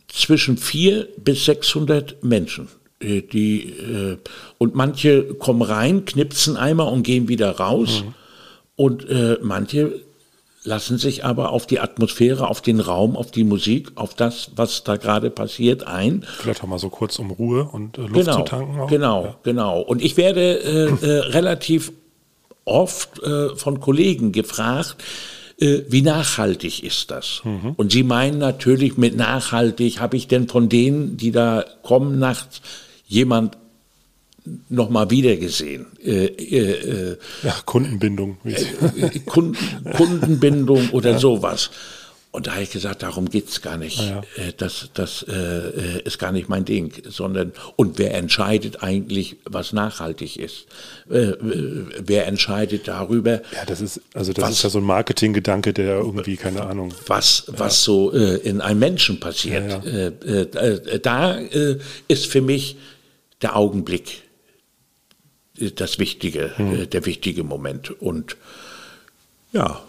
[0.09, 2.66] zwischen 400 bis 600 Menschen.
[2.99, 4.18] Äh, die, äh,
[4.59, 8.03] und manche kommen rein, knipsen einmal und gehen wieder raus.
[8.05, 8.14] Mhm.
[8.75, 9.07] Und
[9.43, 10.01] manche
[10.63, 14.85] lassen sich aber auf die Atmosphäre, auf den Raum, auf die Musik, auf das, was
[14.85, 16.25] da gerade passiert, ein.
[16.39, 18.81] Vielleicht auch mal so kurz um Ruhe und äh, Luft genau, zu tanken.
[18.81, 18.89] Auch.
[18.89, 19.37] Genau, ja.
[19.43, 19.81] genau.
[19.81, 21.93] Und ich werde äh, äh, relativ
[22.65, 24.97] oft äh, von Kollegen gefragt,
[25.59, 27.41] äh, wie nachhaltig ist das?
[27.45, 27.73] Mhm.
[27.77, 32.61] Und sie meinen natürlich mit nachhaltig, habe ich denn von denen, die da kommen nachts,
[33.07, 33.57] jemand
[34.68, 35.86] nochmal wiedergesehen.
[36.05, 38.38] Äh, äh, ja, Kundenbindung.
[38.45, 39.57] Äh, Kunden,
[39.97, 41.18] Kundenbindung oder ja.
[41.18, 41.70] sowas.
[42.32, 44.01] Und da habe ich gesagt, darum geht es gar nicht.
[44.01, 44.20] Ja.
[44.36, 49.72] Äh, das, das äh, ist gar nicht mein Ding, sondern und wer entscheidet eigentlich, was
[49.72, 50.66] nachhaltig ist?
[51.11, 53.43] Äh, wer entscheidet darüber?
[53.53, 56.95] Ja, das ist also das was, ist ja so ein Marketinggedanke, der irgendwie keine Ahnung.
[57.07, 57.55] Was ja.
[57.59, 59.82] was so äh, in einem Menschen passiert.
[59.84, 60.11] Ja,
[60.99, 61.38] da
[62.07, 62.76] ist für mich
[63.43, 64.22] der Augenblick
[65.75, 66.91] das Wichtige, hm.
[66.91, 67.91] der wichtige Moment.
[68.01, 68.37] Und
[69.53, 69.81] ja,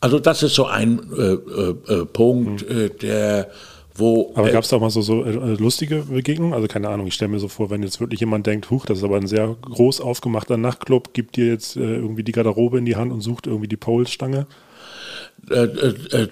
[0.00, 2.78] also das ist so ein äh, äh, äh Punkt, hm.
[2.78, 3.50] Äh, der
[3.94, 6.54] wo, aber gab es da mal so, so äh, lustige Begegnungen?
[6.54, 8.98] Also keine Ahnung, ich stelle mir so vor, wenn jetzt wirklich jemand denkt, huch, das
[8.98, 12.84] ist aber ein sehr groß aufgemachter Nachtclub, gibt dir jetzt äh, irgendwie die Garderobe in
[12.84, 14.46] die Hand und sucht irgendwie die Pole-Stange?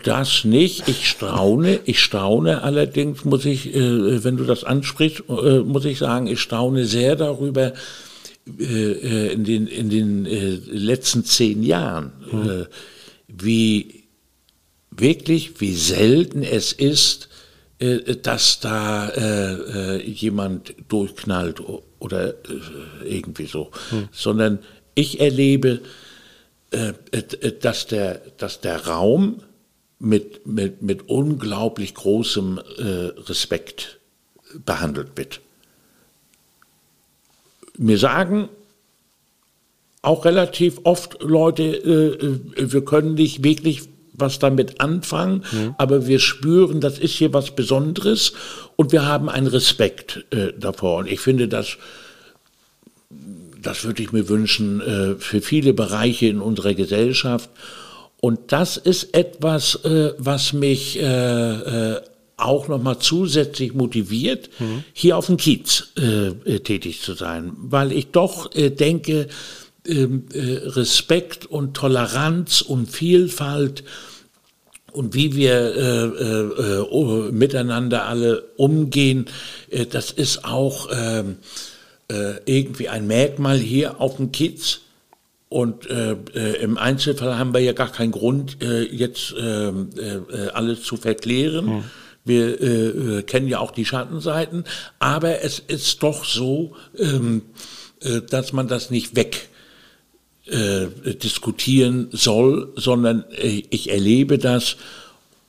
[0.04, 0.88] Das nicht.
[0.88, 6.40] Ich staune, ich staune allerdings, muss ich, wenn du das ansprichst, muss ich sagen, ich
[6.40, 7.72] staune sehr darüber,
[8.46, 12.66] äh, in den, in den äh, letzten zehn Jahren, mhm.
[13.26, 14.04] wie
[14.90, 17.28] wirklich, wie selten es ist,
[18.22, 21.60] dass da jemand durchknallt
[21.98, 22.32] oder
[23.04, 24.08] irgendwie so, mhm.
[24.12, 24.60] sondern
[24.94, 25.82] ich erlebe,
[27.60, 29.42] dass, der, dass der Raum
[29.98, 33.98] mit, mit, mit unglaublich großem Respekt
[34.64, 35.42] behandelt wird
[37.78, 38.48] mir sagen
[40.06, 45.74] auch relativ oft Leute, äh, äh, wir können nicht wirklich was damit anfangen, mhm.
[45.76, 48.32] aber wir spüren, das ist hier was Besonderes
[48.76, 50.98] und wir haben einen Respekt äh, davor.
[50.98, 51.76] Und ich finde, das,
[53.60, 57.50] das würde ich mir wünschen äh, für viele Bereiche in unserer Gesellschaft.
[58.20, 61.96] Und das ist etwas, äh, was mich äh,
[62.36, 64.84] auch nochmal zusätzlich motiviert, mhm.
[64.92, 69.28] hier auf dem Kiez äh, äh, tätig zu sein, weil ich doch äh, denke,
[69.86, 73.84] ähm, äh, Respekt und Toleranz und Vielfalt
[74.92, 79.26] und wie wir äh, äh, oh, miteinander alle umgehen,
[79.90, 81.36] das ist auch ähm,
[82.46, 84.80] irgendwie ein Merkmal hier auf dem Kiez.
[85.50, 89.90] Und äh, äh, im Einzelfall haben wir ja gar keinen Grund, äh, jetzt ähm,
[90.54, 91.66] alles zu verklären.
[91.66, 91.84] Hm.
[92.26, 94.64] Wir äh, äh, kennen ja auch die Schattenseiten,
[94.98, 97.42] aber es ist doch so, ähm,
[98.02, 99.48] äh, dass man das nicht weg
[100.46, 104.76] äh, diskutieren soll, sondern äh, ich erlebe das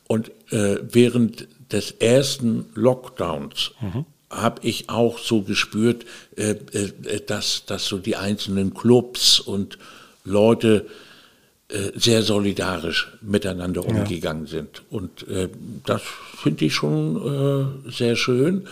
[0.08, 4.06] und äh, während des ersten Lockdowns mhm.
[4.30, 6.06] habe ich auch so gespürt,
[7.28, 9.78] dass, dass so die einzelnen Clubs und
[10.24, 10.86] Leute
[11.96, 14.52] sehr solidarisch miteinander umgegangen ja.
[14.52, 14.84] sind.
[14.90, 15.50] Und äh,
[15.86, 16.02] das
[16.38, 18.68] finde ich schon äh, sehr schön.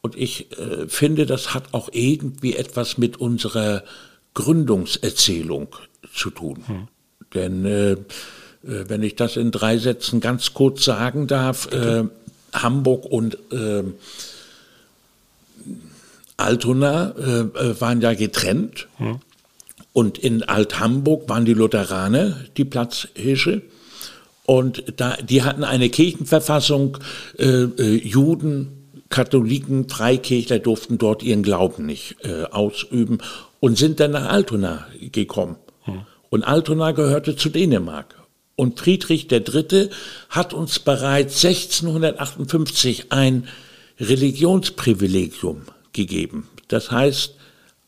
[0.00, 3.84] Und ich äh, finde, das hat auch irgendwie etwas mit unserer
[4.34, 5.68] Gründungserzählung
[6.12, 6.64] zu tun.
[6.66, 6.88] Hm.
[7.34, 7.96] Denn äh,
[8.62, 11.66] wenn ich das in drei Sätzen ganz kurz sagen darf,
[12.52, 13.38] Hamburg und
[16.36, 17.14] Altona
[17.80, 18.86] waren ja getrennt.
[18.98, 19.20] Hm
[19.92, 23.62] Und in Alt-Hamburg waren die Lutheraner die Platzhirsche.
[24.46, 26.98] Und da, die hatten eine Kirchenverfassung,
[27.38, 33.18] äh, äh, Juden, Katholiken, Freikirchler durften dort ihren Glauben nicht äh, ausüben
[33.58, 35.56] und sind dann nach Altona gekommen.
[35.82, 36.02] Hm.
[36.30, 38.14] Und Altona gehörte zu Dänemark.
[38.54, 39.90] Und Friedrich III.
[40.28, 43.48] hat uns bereits 1658 ein
[43.98, 45.62] Religionsprivilegium
[45.92, 46.48] gegeben.
[46.68, 47.34] Das heißt,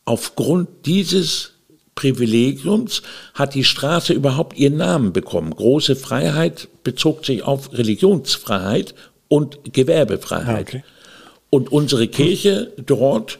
[0.04, 1.51] aufgrund dieses
[1.94, 3.02] Privilegiums
[3.34, 5.54] hat die Straße überhaupt ihren Namen bekommen.
[5.54, 8.94] Große Freiheit bezog sich auf Religionsfreiheit
[9.28, 10.56] und Gewerbefreiheit.
[10.56, 10.84] Ah, okay.
[11.50, 13.38] Und unsere Kirche dort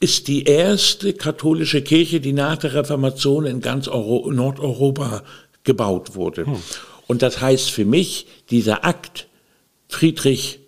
[0.00, 5.22] ist die erste katholische Kirche, die nach der Reformation in ganz Euro Nordeuropa
[5.62, 6.46] gebaut wurde.
[6.46, 6.56] Hm.
[7.06, 9.28] Und das heißt für mich, dieser Akt,
[9.88, 10.60] Friedrich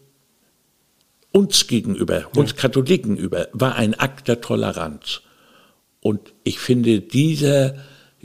[1.33, 2.27] uns gegenüber, ja.
[2.37, 5.23] uns Katholiken über, war ein Akt der Toleranz.
[6.03, 7.77] Und ich finde, dieser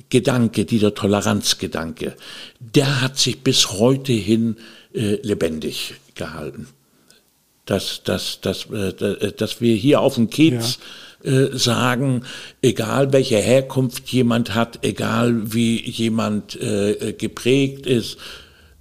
[0.10, 2.16] Gedanke, dieser Toleranzgedanke,
[2.60, 4.58] der hat sich bis heute hin
[4.94, 6.68] äh, lebendig gehalten.
[7.66, 10.80] Dass, dass, dass, äh, dass wir hier auf dem Kiez
[11.24, 11.32] ja.
[11.32, 12.24] äh, sagen,
[12.62, 18.18] egal welche Herkunft jemand hat, egal wie jemand äh, geprägt ist,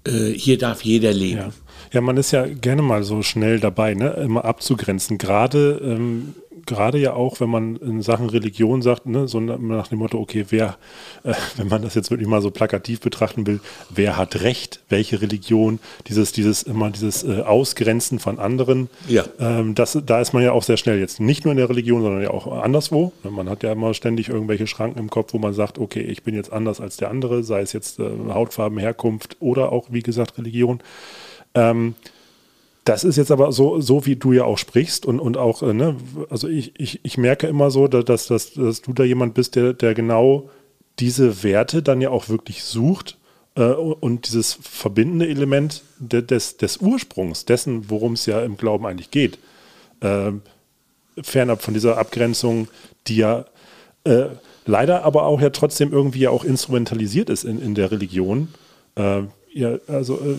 [0.06, 1.38] äh, hier darf jeder leben.
[1.38, 1.52] Ja.
[1.92, 4.10] Ja, man ist ja gerne mal so schnell dabei, ne?
[4.22, 5.18] immer abzugrenzen.
[5.18, 6.34] Gerade, ähm,
[6.66, 9.28] gerade ja auch, wenn man in Sachen Religion sagt, ne?
[9.28, 10.76] so nach dem Motto, okay, wer,
[11.22, 13.60] äh, wenn man das jetzt wirklich mal so plakativ betrachten will,
[13.90, 19.24] wer hat Recht, welche Religion, dieses, dieses immer dieses äh, Ausgrenzen von anderen, ja.
[19.38, 22.02] ähm, das, da ist man ja auch sehr schnell jetzt nicht nur in der Religion,
[22.02, 23.12] sondern ja auch anderswo.
[23.22, 26.34] Man hat ja immer ständig irgendwelche Schranken im Kopf, wo man sagt, okay, ich bin
[26.34, 30.38] jetzt anders als der andere, sei es jetzt äh, Hautfarben, Herkunft oder auch, wie gesagt,
[30.38, 30.80] Religion.
[31.54, 31.94] Ähm,
[32.86, 35.74] das ist jetzt aber so, so wie du ja auch sprichst und, und auch, äh,
[35.74, 35.96] ne,
[36.30, 39.72] also ich, ich, ich merke immer so, dass, dass, dass du da jemand bist, der,
[39.72, 40.48] der genau
[41.00, 43.18] diese Werte dann ja auch wirklich sucht
[43.56, 48.86] äh, und dieses verbindende Element de, des, des Ursprungs, dessen, worum es ja im Glauben
[48.86, 49.40] eigentlich geht,
[50.00, 50.30] äh,
[51.20, 52.68] fernab von dieser Abgrenzung,
[53.08, 53.46] die ja
[54.04, 54.26] äh,
[54.64, 58.54] leider aber auch ja trotzdem irgendwie ja auch instrumentalisiert ist in, in der Religion.
[58.94, 59.22] Äh,
[59.52, 60.36] ja, also äh,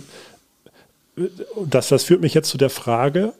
[1.66, 3.34] das, das führt mich jetzt zu der Frage,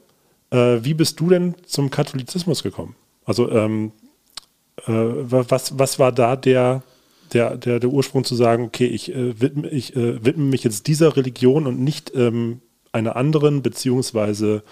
[0.50, 2.96] äh, wie bist du denn zum Katholizismus gekommen?
[3.24, 3.92] Also ähm,
[4.86, 6.82] äh, was, was war da der,
[7.32, 10.86] der, der, der Ursprung zu sagen, okay, ich, äh, widme, ich äh, widme mich jetzt
[10.86, 12.60] dieser Religion und nicht ähm,
[12.92, 14.62] einer anderen, beziehungsweise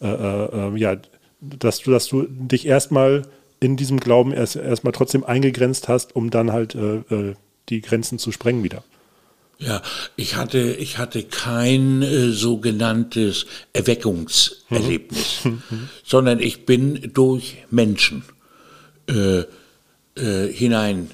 [0.00, 0.96] äh, äh, ja,
[1.40, 3.22] dass du, dass du dich erstmal
[3.60, 6.76] in diesem Glauben erst erstmal trotzdem eingegrenzt hast, um dann halt
[7.68, 8.84] die Grenzen zu sprengen wieder.
[9.58, 9.80] Ja,
[10.16, 15.88] ich hatte, ich hatte kein äh, sogenanntes Erweckungserlebnis, mhm.
[16.04, 18.22] sondern ich bin durch Menschen
[19.08, 19.44] äh,
[20.16, 21.10] äh, hinein,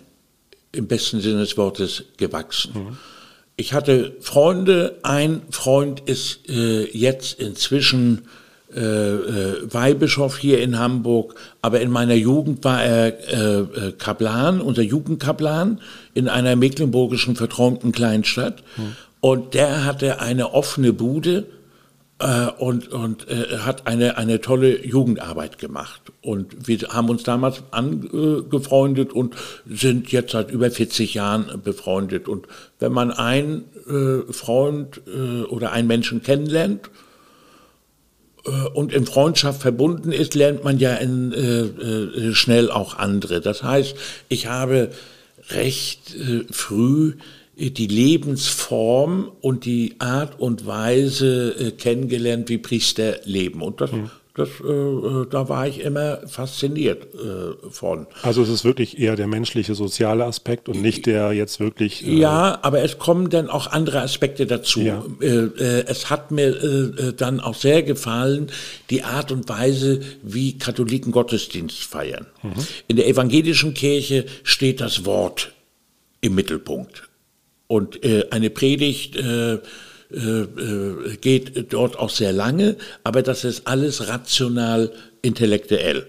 [0.72, 2.72] im besten Sinne des Wortes, gewachsen.
[2.74, 2.96] Mhm.
[3.56, 8.26] Ich hatte Freunde, ein Freund ist äh, jetzt inzwischen
[8.74, 14.60] äh, äh, Weihbischof hier in Hamburg, aber in meiner Jugend war er äh, äh, Kaplan,
[14.60, 15.80] unser Jugendkaplan
[16.14, 18.62] in einer mecklenburgischen verträumten Kleinstadt.
[18.76, 18.96] Hm.
[19.20, 21.46] Und der hatte eine offene Bude
[22.22, 26.00] äh, und, und äh, hat eine, eine tolle Jugendarbeit gemacht.
[26.22, 29.34] Und wir haben uns damals angefreundet und
[29.68, 32.28] sind jetzt seit über 40 Jahren befreundet.
[32.28, 32.46] Und
[32.78, 36.90] wenn man einen äh, Freund äh, oder einen Menschen kennenlernt,
[38.74, 43.40] und in Freundschaft verbunden ist, lernt man ja in, äh, äh, schnell auch andere.
[43.40, 43.94] Das heißt,
[44.28, 44.90] ich habe
[45.50, 47.14] recht äh, früh
[47.56, 53.62] die Lebensform und die Art und Weise äh, kennengelernt, wie Priester leben.
[53.62, 58.06] Und das mhm das, äh, äh, da war ich immer fasziniert äh, von.
[58.22, 62.06] Also es ist wirklich eher der menschliche, soziale Aspekt und nicht der jetzt wirklich.
[62.06, 64.80] Äh ja, aber es kommen dann auch andere Aspekte dazu.
[64.80, 65.04] Ja.
[65.20, 68.50] Äh, äh, es hat mir dann auch sehr gefallen,
[68.90, 72.26] die Art und Weise, wie Katholiken Gottesdienst feiern.
[72.42, 72.52] Mhm.
[72.88, 75.52] In der evangelischen Kirche steht das Wort
[76.20, 77.08] im Mittelpunkt.
[77.66, 79.16] Und eine Predigt
[80.12, 84.92] äh, äh, geht dort auch sehr lange, aber das ist alles rational
[85.22, 86.06] intellektuell.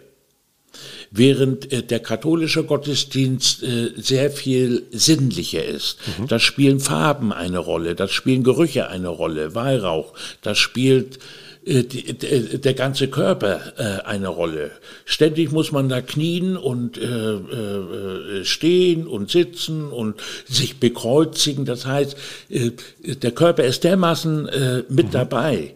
[1.12, 6.00] Während äh, der katholische Gottesdienst äh, sehr viel sinnlicher ist.
[6.18, 6.28] Mhm.
[6.28, 11.20] Da spielen Farben eine Rolle, da spielen Gerüche eine Rolle, Weihrauch, da spielt
[11.66, 14.72] äh, der ganze Körper äh, eine Rolle.
[15.06, 21.66] Ständig muss man da knien und äh, stehen und sitzen und sich bekreuzigen.
[21.66, 22.18] Das heißt,
[22.50, 24.50] der Körper ist dermaßen
[24.90, 25.12] mit mhm.
[25.12, 25.76] dabei.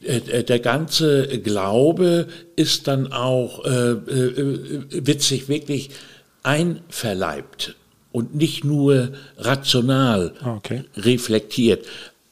[0.00, 5.90] Der ganze Glaube ist dann auch, wird sich wirklich
[6.42, 7.74] einverleibt
[8.16, 10.84] und nicht nur rational Ah, okay.
[10.96, 11.84] reflektiert.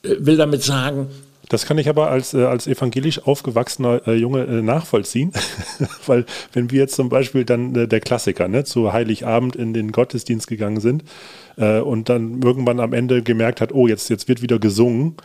[0.03, 1.09] Äh, Will damit sagen,
[1.49, 5.33] Das kann ich aber als, äh, als evangelisch aufgewachsener äh, Junge äh, nachvollziehen,
[6.07, 9.93] weil wenn wir jetzt zum Beispiel dann äh, der Klassiker ne, zu Heiligabend in den
[9.93, 11.05] Gottesdienst gegangen sind
[11.57, 15.17] äh, und dann irgendwann am Ende gemerkt hat, oh, jetzt, jetzt wird wieder gesungen,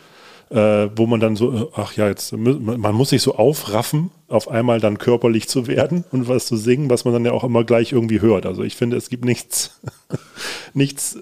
[0.50, 4.80] äh, wo man dann so, ach ja, jetzt man muss sich so aufraffen, auf einmal
[4.80, 7.92] dann körperlich zu werden und was zu singen, was man dann ja auch immer gleich
[7.92, 8.44] irgendwie hört.
[8.44, 9.80] Also ich finde, es gibt nichts,
[10.74, 11.16] nichts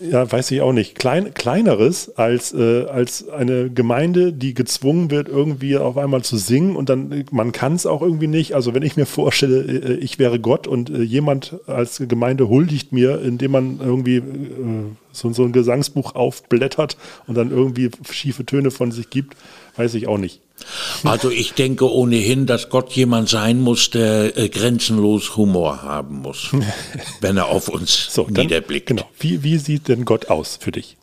[0.00, 5.28] ja, weiß ich auch nicht, Klein, kleineres als, äh, als eine Gemeinde, die gezwungen wird,
[5.28, 8.54] irgendwie auf einmal zu singen und dann, man kann es auch irgendwie nicht.
[8.54, 12.92] Also wenn ich mir vorstelle, äh, ich wäre Gott und äh, jemand als Gemeinde huldigt
[12.92, 14.22] mir, indem man irgendwie äh,
[15.12, 16.96] so, so ein Gesangsbuch aufblättert
[17.26, 19.36] und dann irgendwie schiefe Töne von sich gibt,
[19.78, 20.40] weiß ich auch nicht.
[21.04, 26.50] also ich denke ohnehin, dass Gott jemand sein muss, der äh, grenzenlos Humor haben muss,
[27.20, 28.86] wenn er auf uns So, dann, niederblickt.
[28.88, 29.08] genau.
[29.18, 30.96] Wie, wie sieht denn Gott aus für dich?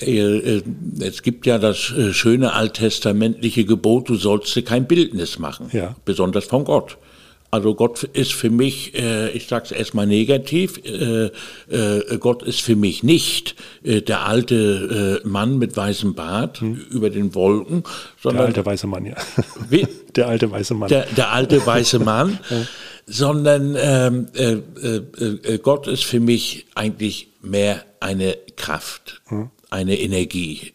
[0.00, 0.62] Äh, äh,
[1.00, 5.94] Es gibt ja das äh, schöne alttestamentliche Gebot, du sollst dir kein Bildnis machen, Ja.
[6.04, 6.98] besonders von Gott.
[7.54, 11.30] Also Gott ist für mich, äh, ich sage es erstmal negativ, äh,
[11.70, 17.10] äh, Gott ist für mich nicht äh, der alte äh, Mann mit weißem Bart über
[17.10, 17.82] den Wolken, Hm.
[17.84, 19.14] Der sondern alte weiße Mann, ja.
[19.70, 19.86] Wie?
[20.16, 20.88] Der alte weiße Mann.
[20.88, 22.38] der, der alte weiße Mann,
[23.06, 29.22] sondern ähm, äh, Gott ist für mich eigentlich mehr eine Kraft,
[29.70, 30.72] eine Energie.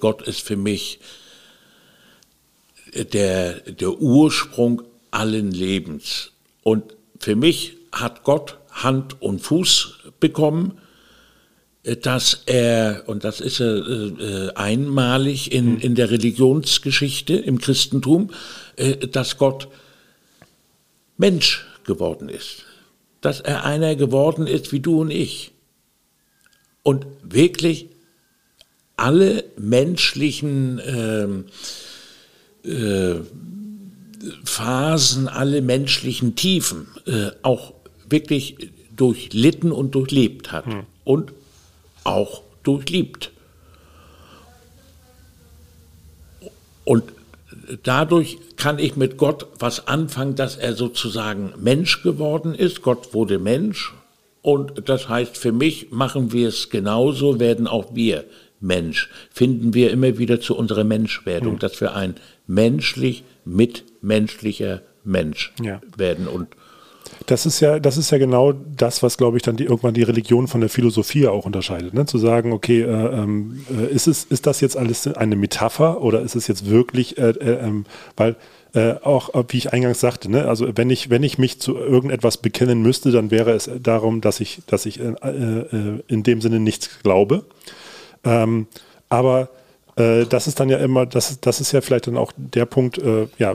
[0.00, 1.00] Gott ist für mich
[3.12, 6.32] der, der Ursprung allen Lebens.
[6.62, 10.78] Und für mich hat Gott Hand und Fuß bekommen,
[11.82, 18.30] äh, dass er, und das ist äh, äh, einmalig in, in der Religionsgeschichte im Christentum,
[18.76, 19.68] äh, dass Gott
[21.16, 22.64] Mensch geworden ist.
[23.20, 25.52] Dass er einer geworden ist wie du und ich.
[26.82, 27.88] Und wirklich
[28.96, 31.44] alle menschlichen ähm,
[32.64, 33.20] äh,
[34.44, 37.74] Phasen, alle menschlichen Tiefen äh, auch
[38.08, 40.64] wirklich durchlitten und durchlebt hat
[41.04, 41.32] und
[42.04, 43.30] auch durchliebt.
[46.84, 47.04] Und
[47.82, 52.82] dadurch kann ich mit Gott was anfangen, dass er sozusagen Mensch geworden ist.
[52.82, 53.92] Gott wurde Mensch.
[54.42, 58.24] Und das heißt, für mich machen wir es genauso, werden auch wir
[58.60, 59.10] Mensch.
[59.30, 62.14] Finden wir immer wieder zu unserer Menschwerdung, dass wir ein
[62.46, 63.24] menschlich
[64.06, 65.80] mitmenschlicher Mensch Ja.
[65.96, 66.26] werden.
[66.28, 66.48] Und
[67.26, 70.02] Das ist ja, das ist ja genau das, was, glaube ich, dann die, irgendwann die
[70.02, 71.94] Religion von der Philosophie auch unterscheidet.
[71.94, 72.04] Ne?
[72.06, 76.20] Zu sagen, okay, äh, ähm, äh, ist, es, ist das jetzt alles eine Metapher oder
[76.22, 77.84] ist es jetzt wirklich, äh, äh, ähm,
[78.16, 78.36] weil
[78.74, 80.46] äh, auch, äh, wie ich eingangs sagte, ne?
[80.48, 84.40] also wenn ich, wenn ich mich zu irgendetwas bekennen müsste, dann wäre es darum, dass
[84.40, 87.44] ich, dass ich in dem Sinne nichts glaube.
[88.24, 88.66] Ähm,
[89.08, 89.48] aber
[89.96, 92.66] äh, das ist dann ja immer, das, ist- das ist ja vielleicht dann auch der
[92.66, 93.54] Punkt, äh, ja,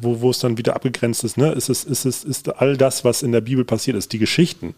[0.00, 1.36] wo, wo es dann wieder abgegrenzt ist.
[1.36, 1.52] Ne?
[1.52, 4.74] Ist, es, ist, es, ist all das, was in der Bibel passiert ist, die Geschichten.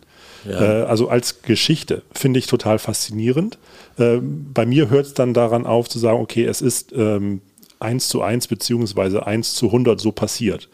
[0.47, 3.59] Äh, also als Geschichte finde ich total faszinierend.
[3.99, 7.41] Ähm, bei mir hört es dann daran auf zu sagen, okay, es ist ähm,
[7.81, 10.69] 1 zu 1 beziehungsweise 1 zu 100 so passiert.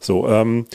[0.00, 0.66] So, ähm,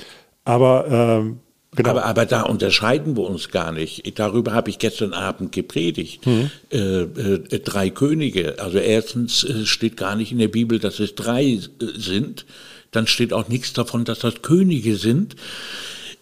[0.46, 1.40] aber ähm,
[1.76, 1.90] genau.
[1.90, 4.20] Aber, aber da unterscheiden wir uns gar nicht.
[4.20, 6.22] Darüber habe ich gestern Abend gepredigt.
[6.72, 8.60] Äh, äh, drei Könige.
[8.60, 11.60] Also erstens äh, steht gar nicht in der Bibel, dass es drei äh,
[11.96, 12.46] sind.
[12.92, 15.36] Dann steht auch nichts davon, dass das Könige sind.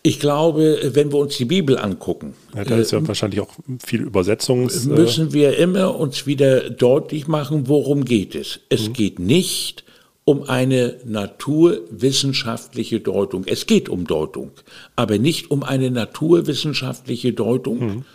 [0.02, 3.52] Ich glaube, wenn wir uns die Bibel angucken, ja, da ist ja wahrscheinlich auch
[3.84, 4.86] viel Übersetzungs...
[4.86, 8.62] äh, müssen wir immer uns wieder deutlich machen, worum geht es.
[8.70, 9.84] Es geht nicht
[10.30, 13.46] um eine naturwissenschaftliche Deutung.
[13.48, 14.52] Es geht um Deutung,
[14.96, 18.06] aber nicht um eine naturwissenschaftliche Deutung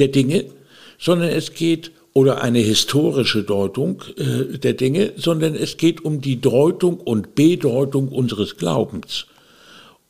[0.00, 0.46] der Dinge,
[0.98, 6.40] sondern es geht oder eine historische Deutung äh, der Dinge, sondern es geht um die
[6.40, 9.26] Deutung und Bedeutung unseres Glaubens.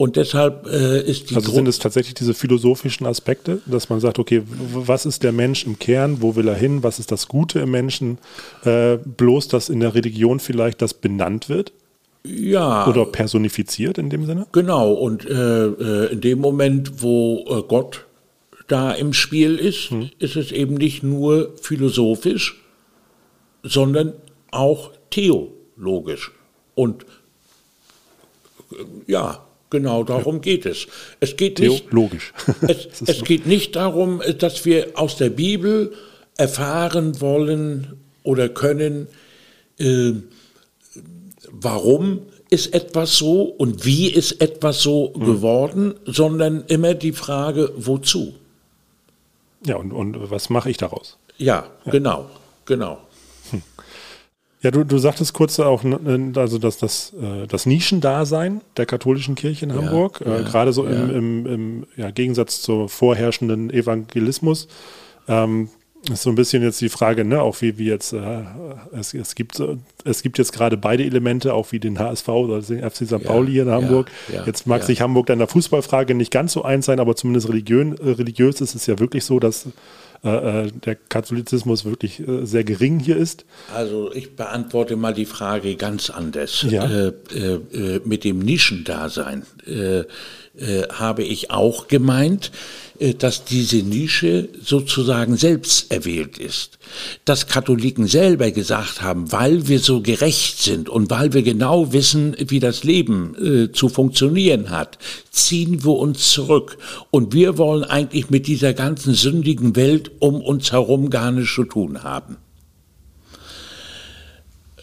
[0.01, 4.19] Und deshalb äh, ist die Also sind es tatsächlich diese philosophischen Aspekte, dass man sagt,
[4.19, 7.59] okay, was ist der Mensch im Kern, wo will er hin, was ist das Gute
[7.61, 8.17] im Menschen,
[8.65, 11.75] äh, bloß dass in der Religion vielleicht das benannt wird
[12.25, 14.47] ja, oder personifiziert in dem Sinne?
[14.53, 18.07] Genau, und äh, äh, in dem Moment, wo äh, Gott
[18.69, 22.65] da im Spiel ist, ist es eben nicht nur philosophisch,
[23.63, 24.15] sondern
[24.51, 26.33] auch theologisch.
[26.75, 27.05] Und
[28.73, 28.77] äh,
[29.07, 30.87] ja, genau darum geht es.
[31.21, 32.33] Es geht nicht, Theologisch.
[32.63, 35.93] es, es geht nicht darum, dass wir aus der Bibel
[36.37, 39.09] erfahren wollen oder können,
[39.79, 40.13] äh,
[41.51, 45.25] warum ist etwas so und wie ist etwas so mhm.
[45.25, 48.35] geworden, sondern immer die Frage, wozu?
[49.65, 51.17] Ja, und, und was mache ich daraus?
[51.39, 51.93] Ja, ja.
[51.93, 52.29] genau,
[52.65, 52.99] genau.
[53.51, 53.63] Hm.
[54.63, 55.85] Ja, du, du sagtest kurz auch,
[56.37, 60.73] also dass das, äh, das Nischendasein der katholischen Kirche in Hamburg, ja, äh, ja, gerade
[60.73, 64.69] so im, im, im ja, Gegensatz zum vorherrschenden Evangelismus,
[65.29, 65.71] ähm,
[66.11, 68.43] ist so ein bisschen jetzt die Frage, ne, auch wie, wie jetzt, äh,
[68.93, 69.63] es, es, gibt,
[70.05, 73.23] es gibt jetzt gerade beide Elemente, auch wie den HSV oder den FC St.
[73.23, 74.11] Pauli hier in Hamburg.
[74.29, 74.87] Ja, ja, jetzt mag ja.
[74.87, 78.61] sich Hamburg dann der Fußballfrage nicht ganz so eins sein, aber zumindest religiön, äh, religiös
[78.61, 79.67] ist es ja wirklich so, dass
[80.23, 83.47] äh, äh, der Katholizismus wirklich äh, sehr gering hier ist?
[83.75, 86.67] Also ich beantworte mal die Frage ganz anders.
[86.69, 86.85] Ja.
[86.85, 90.05] Äh, äh mit dem Nischendasein äh,
[90.93, 92.51] habe ich auch gemeint,
[93.19, 96.79] dass diese Nische sozusagen selbst erwählt ist.
[97.25, 102.37] Dass Katholiken selber gesagt haben, weil wir so gerecht sind und weil wir genau wissen,
[102.39, 104.99] wie das Leben äh, zu funktionieren hat,
[105.31, 106.77] ziehen wir uns zurück.
[107.11, 111.65] Und wir wollen eigentlich mit dieser ganzen sündigen Welt um uns herum gar nichts zu
[111.65, 112.37] tun haben.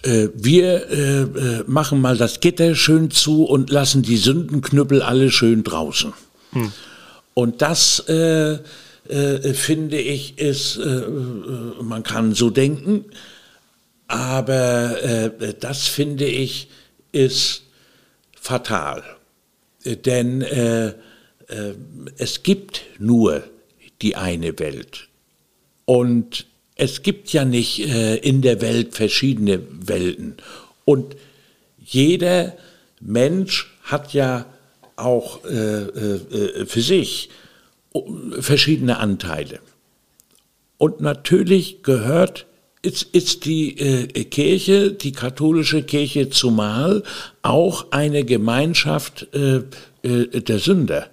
[0.08, 5.32] Äh, wir äh, äh, machen mal das Gitter schön zu und lassen die Sündenknüppel alle
[5.32, 6.14] schön draußen.
[6.52, 6.72] Hm.
[7.34, 8.58] Und das äh,
[9.10, 10.80] äh, finde ich ist,
[11.82, 13.06] man kann so denken,
[14.08, 16.70] aber das finde ich
[17.12, 17.64] ist
[18.40, 19.04] fatal.
[19.86, 20.44] Denn
[22.18, 23.44] es gibt nur
[24.02, 25.07] die eine Welt.
[25.88, 30.36] Und es gibt ja nicht äh, in der Welt verschiedene Welten.
[30.84, 31.16] Und
[31.80, 32.58] jeder
[33.00, 34.46] Mensch hat ja
[34.98, 37.30] auch äh, äh, für sich
[38.40, 39.60] verschiedene Anteile.
[40.78, 42.48] Und natürlich gehört,
[42.82, 47.04] ist, ist die äh, Kirche, die katholische Kirche zumal,
[47.44, 49.62] auch eine Gemeinschaft äh,
[50.04, 51.10] äh, der Sünder.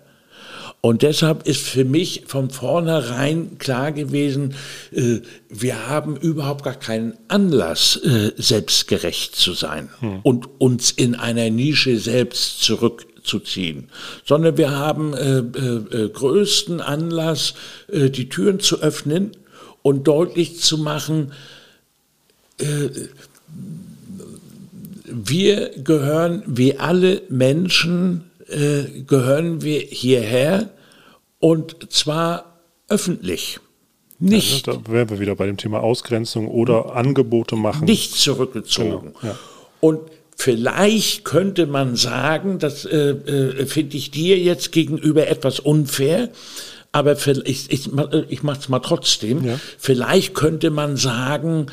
[0.85, 4.55] Und deshalb ist für mich von vornherein klar gewesen,
[4.93, 10.20] äh, wir haben überhaupt gar keinen Anlass, äh, selbstgerecht zu sein hm.
[10.22, 13.89] und uns in einer Nische selbst zurückzuziehen,
[14.26, 17.55] sondern wir haben äh, äh, äh größten Anlass,
[17.91, 19.30] äh, die Türen zu öffnen
[19.80, 21.32] und deutlich zu machen,
[25.07, 30.70] wir gehören wie alle Menschen äh, gehören wir hierher
[31.39, 33.61] und zwar öffentlich.
[34.18, 34.66] Nicht.
[34.66, 37.85] Ja, da wären wir wieder bei dem Thema Ausgrenzung oder Angebote machen.
[37.85, 39.12] Nicht zurückgezogen.
[39.20, 39.39] Genau, ja.
[39.80, 40.01] Und
[40.37, 46.30] vielleicht könnte man sagen, das äh, äh, finde ich dir jetzt gegenüber etwas unfair,
[46.93, 47.91] aber ich, ich,
[48.28, 49.45] ich mache es mal trotzdem.
[49.45, 49.61] Ja.
[49.78, 51.66] Vielleicht könnte man sagen,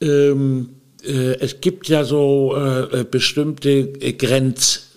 [0.00, 0.70] ähm,
[1.04, 4.89] äh, es gibt ja so äh, äh bestimmte Grenz.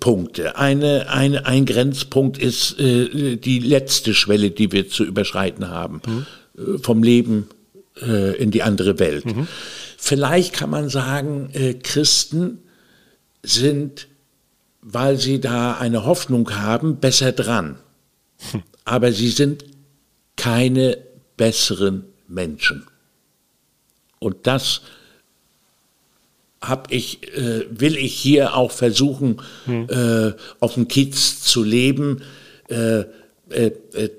[0.00, 0.56] Punkte.
[0.56, 6.26] Eine, eine, ein Grenzpunkt ist äh, die letzte Schwelle, die wir zu überschreiten haben, mhm.
[6.56, 7.48] äh, vom Leben
[8.00, 9.24] äh, in die andere Welt.
[9.24, 9.46] Mhm.
[9.96, 12.58] Vielleicht kann man sagen, äh, Christen
[13.42, 14.08] sind,
[14.80, 17.78] weil sie da eine Hoffnung haben, besser dran.
[18.50, 18.62] Hm.
[18.84, 19.64] Aber sie sind
[20.36, 20.98] keine
[21.36, 22.86] besseren Menschen.
[24.18, 24.82] Und das
[26.60, 29.88] hab ich, äh, will ich hier auch versuchen, hm.
[29.88, 32.20] äh, auf dem Kiez zu leben.
[32.68, 33.04] Äh,
[33.50, 34.10] äh, äh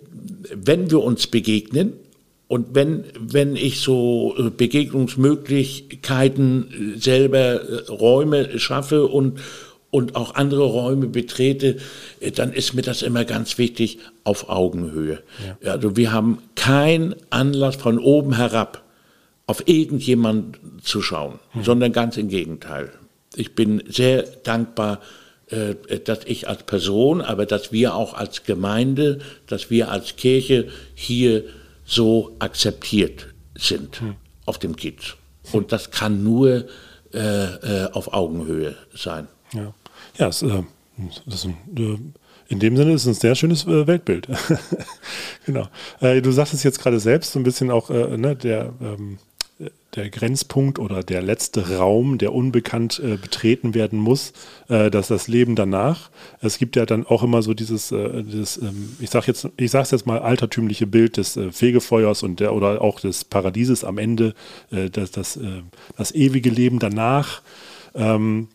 [0.53, 1.93] wenn wir uns begegnen
[2.47, 9.39] und wenn, wenn ich so äh, Begegnungsmöglichkeiten selber Räume schaffe und,
[9.89, 11.77] und auch andere Räume betrete,
[12.35, 15.23] dann ist mir das immer ganz wichtig auf Augenhöhe.
[15.63, 15.71] Ja.
[15.71, 18.83] Also wir haben keinen Anlass von oben herab
[19.47, 21.63] auf irgendjemand zu schauen, mhm.
[21.63, 22.91] sondern ganz im Gegenteil.
[23.35, 25.01] Ich bin sehr dankbar,
[25.47, 30.69] äh, dass ich als Person, aber dass wir auch als Gemeinde, dass wir als Kirche
[30.95, 31.43] hier
[31.85, 34.15] so akzeptiert sind mhm.
[34.45, 35.15] auf dem Kiez.
[35.51, 36.65] Und das kann nur
[37.13, 39.27] äh, äh, auf Augenhöhe sein.
[39.53, 39.73] Ja,
[40.17, 40.63] ja es, äh,
[41.25, 41.97] das äh,
[42.47, 44.27] in dem Sinne ist es ein sehr schönes äh, Weltbild.
[45.45, 45.67] genau.
[45.99, 49.17] du sagtest jetzt gerade selbst so ein bisschen auch, ne, der ähm,
[49.95, 54.33] der Grenzpunkt oder der letzte Raum, der unbekannt äh, betreten werden muss,
[54.69, 56.09] äh, dass das Leben danach.
[56.39, 59.71] Es gibt ja dann auch immer so dieses, äh, dieses ähm, ich sage jetzt, ich
[59.71, 63.97] sage jetzt mal altertümliche Bild des äh, Fegefeuers und der oder auch des Paradieses am
[63.97, 64.33] Ende,
[64.71, 65.61] äh, das, das, äh,
[65.97, 67.41] das ewige Leben danach.
[67.93, 68.47] Ähm,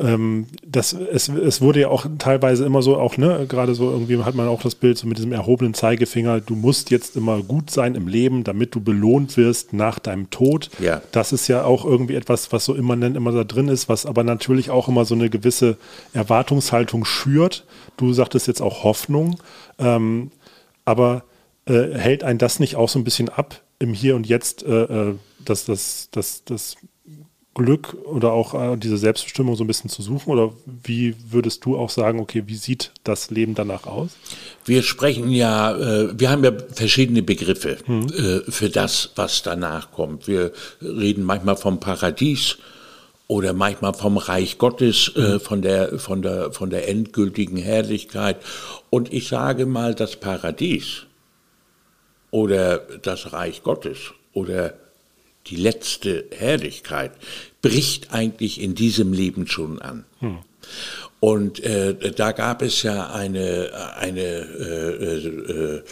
[0.00, 4.18] ähm, das, es, es wurde ja auch teilweise immer so, auch, ne, gerade so irgendwie
[4.22, 7.70] hat man auch das Bild so mit diesem erhobenen Zeigefinger, du musst jetzt immer gut
[7.70, 10.70] sein im Leben, damit du belohnt wirst nach deinem Tod.
[10.78, 11.02] Ja.
[11.12, 14.24] Das ist ja auch irgendwie etwas, was so immanent immer da drin ist, was aber
[14.24, 15.76] natürlich auch immer so eine gewisse
[16.12, 17.66] Erwartungshaltung schürt.
[17.96, 19.38] Du sagtest jetzt auch Hoffnung,
[19.78, 20.30] ähm,
[20.84, 21.24] aber
[21.66, 24.82] äh, hält ein das nicht auch so ein bisschen ab, im Hier und Jetzt äh,
[24.84, 26.76] äh das, das, das, das
[27.54, 30.30] Glück oder auch äh, diese Selbstbestimmung so ein bisschen zu suchen?
[30.30, 30.52] Oder
[30.84, 34.10] wie würdest du auch sagen, okay, wie sieht das Leben danach aus?
[34.64, 38.06] Wir sprechen ja, äh, wir haben ja verschiedene Begriffe hm.
[38.06, 40.28] äh, für das, was danach kommt.
[40.28, 42.58] Wir reden manchmal vom Paradies
[43.26, 45.40] oder manchmal vom Reich Gottes, äh, hm.
[45.40, 48.36] von, der, von, der, von der endgültigen Herrlichkeit.
[48.90, 51.06] Und ich sage mal, das Paradies
[52.30, 53.98] oder das Reich Gottes
[54.32, 54.74] oder
[55.46, 57.12] die letzte Herrlichkeit,
[57.62, 60.04] bricht eigentlich in diesem Leben schon an.
[60.20, 60.38] Hm.
[61.18, 65.82] Und äh, da gab es ja eine, eine äh, äh,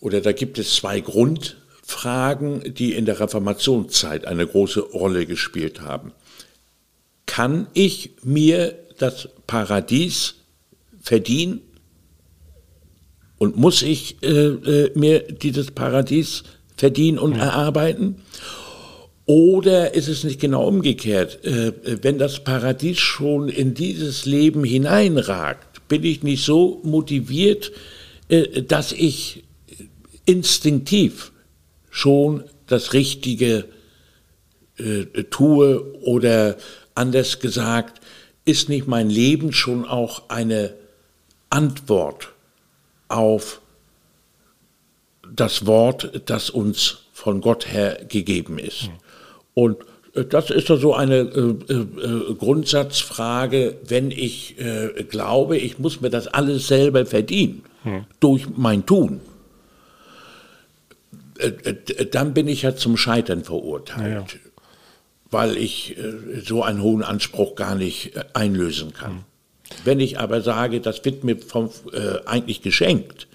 [0.00, 6.12] oder da gibt es zwei Grundfragen, die in der Reformationszeit eine große Rolle gespielt haben.
[7.26, 10.34] Kann ich mir das Paradies
[11.00, 11.60] verdienen?
[13.38, 16.59] Und muss ich äh, äh, mir dieses Paradies verdienen
[17.18, 17.44] und ja.
[17.44, 18.22] erarbeiten?
[19.26, 21.44] Oder ist es nicht genau umgekehrt?
[21.44, 21.72] Äh,
[22.02, 27.70] wenn das Paradies schon in dieses Leben hineinragt, bin ich nicht so motiviert,
[28.28, 29.44] äh, dass ich
[30.24, 31.32] instinktiv
[31.90, 33.66] schon das Richtige
[34.78, 36.56] äh, tue oder
[36.94, 38.00] anders gesagt,
[38.44, 40.74] ist nicht mein Leben schon auch eine
[41.50, 42.32] Antwort
[43.08, 43.59] auf
[45.34, 48.84] das Wort, das uns von Gott her gegeben ist.
[48.84, 48.90] Mhm.
[49.54, 49.76] Und
[50.14, 56.10] äh, das ist so eine äh, äh, Grundsatzfrage, wenn ich äh, glaube, ich muss mir
[56.10, 58.04] das alles selber verdienen hm.
[58.20, 59.20] durch mein Tun,
[61.38, 64.50] äh, äh, dann bin ich ja zum Scheitern verurteilt, ja, ja.
[65.30, 65.96] weil ich
[66.44, 69.10] so einen hohen Anspruch gar nicht einlösen kann.
[69.10, 69.24] Hm.
[69.84, 71.70] Wenn ich aber sage, das wird mir vom,
[72.26, 73.28] eigentlich geschenkt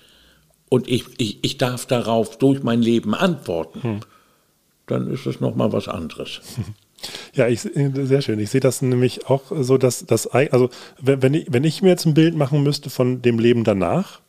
[0.70, 4.00] und ich, ich, ich darf darauf durch mein Leben antworten, hm
[4.88, 6.42] dann ist es nochmal was anderes.
[7.36, 8.40] Ja, ich, sehr schön.
[8.40, 12.06] Ich sehe das nämlich auch so, dass das, also wenn ich, wenn ich mir jetzt
[12.06, 14.22] ein Bild machen müsste von dem Leben danach,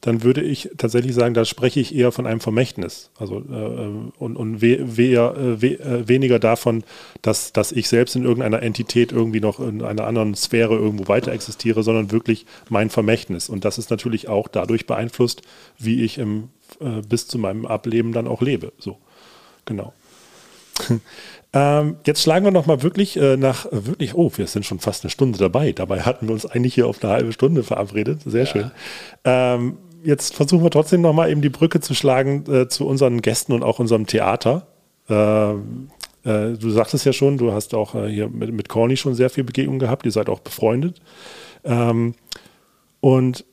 [0.00, 3.10] dann würde ich tatsächlich sagen, da spreche ich eher von einem Vermächtnis.
[3.18, 6.84] Also äh, und, und we, we, äh, we, äh, weniger davon,
[7.22, 11.32] dass, dass ich selbst in irgendeiner Entität irgendwie noch in einer anderen Sphäre irgendwo weiter
[11.32, 13.48] existiere, sondern wirklich mein Vermächtnis.
[13.48, 15.42] Und das ist natürlich auch dadurch beeinflusst,
[15.78, 16.48] wie ich im,
[16.80, 18.72] äh, bis zu meinem Ableben dann auch lebe.
[18.78, 18.96] So,
[19.66, 19.92] genau.
[21.52, 25.02] Ähm, jetzt schlagen wir noch mal wirklich äh, nach, wirklich, oh, wir sind schon fast
[25.02, 25.72] eine Stunde dabei.
[25.72, 28.20] Dabei hatten wir uns eigentlich hier auf eine halbe Stunde verabredet.
[28.24, 28.46] Sehr ja.
[28.46, 28.70] schön.
[29.24, 33.22] Ähm, jetzt versuchen wir trotzdem noch mal eben die Brücke zu schlagen äh, zu unseren
[33.22, 34.66] Gästen und auch unserem Theater.
[35.08, 35.90] Ähm,
[36.24, 39.30] äh, du sagtest ja schon, du hast auch äh, hier mit, mit Corny schon sehr
[39.30, 40.04] viel Begegnung gehabt.
[40.04, 41.00] Ihr seid auch befreundet.
[41.64, 42.14] Ähm,
[43.00, 43.44] und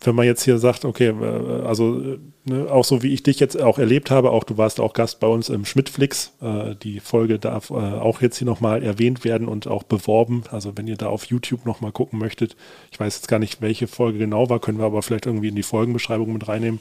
[0.00, 3.60] wenn man jetzt hier sagt, okay, äh, also ne, auch so wie ich dich jetzt
[3.60, 7.38] auch erlebt habe, auch du warst auch Gast bei uns im Schmidtflix, äh, die Folge
[7.38, 10.44] darf äh, auch jetzt hier nochmal erwähnt werden und auch beworben.
[10.50, 12.56] Also wenn ihr da auf YouTube nochmal gucken möchtet,
[12.92, 15.56] ich weiß jetzt gar nicht, welche Folge genau war, können wir aber vielleicht irgendwie in
[15.56, 16.80] die Folgenbeschreibung mit reinnehmen.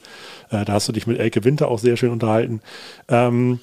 [0.49, 2.61] Äh, da hast du dich mit Elke Winter auch sehr schön unterhalten.
[3.07, 3.59] Ähm,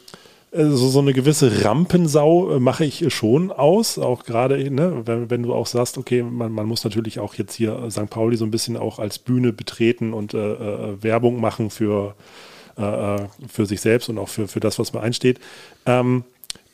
[0.54, 5.42] so, so eine gewisse Rampensau äh, mache ich schon aus, auch gerade, ne, wenn, wenn,
[5.42, 8.08] du auch sagst, okay, man, man, muss natürlich auch jetzt hier St.
[8.08, 12.14] Pauli so ein bisschen auch als Bühne betreten und äh, äh, Werbung machen für,
[12.78, 12.82] äh,
[13.16, 15.40] äh, für sich selbst und auch für, für das, was man einsteht.
[15.86, 16.24] Ähm,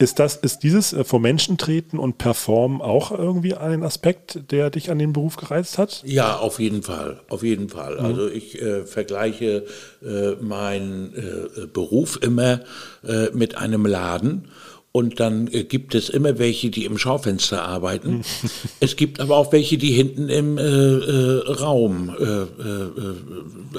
[0.00, 4.70] ist das, ist dieses äh, vor Menschen treten und performen auch irgendwie ein Aspekt, der
[4.70, 6.02] dich an den Beruf gereizt hat?
[6.06, 7.98] Ja, auf jeden Fall, auf jeden Fall.
[7.98, 8.04] Mhm.
[8.06, 9.66] Also ich äh, vergleiche
[10.02, 12.60] äh, meinen äh, Beruf immer
[13.06, 14.48] äh, mit einem Laden.
[14.92, 18.22] Und dann äh, gibt es immer welche, die im Schaufenster arbeiten.
[18.80, 22.10] Es gibt aber auch welche, die hinten im Raum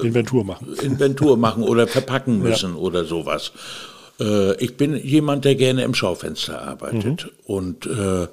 [0.00, 0.68] Inventur machen.
[0.80, 2.76] Inventur machen oder verpacken müssen ja.
[2.76, 3.52] oder sowas.
[4.20, 7.24] Äh, ich bin jemand, der gerne im Schaufenster arbeitet.
[7.24, 7.30] Mhm.
[7.44, 8.28] Und äh, äh,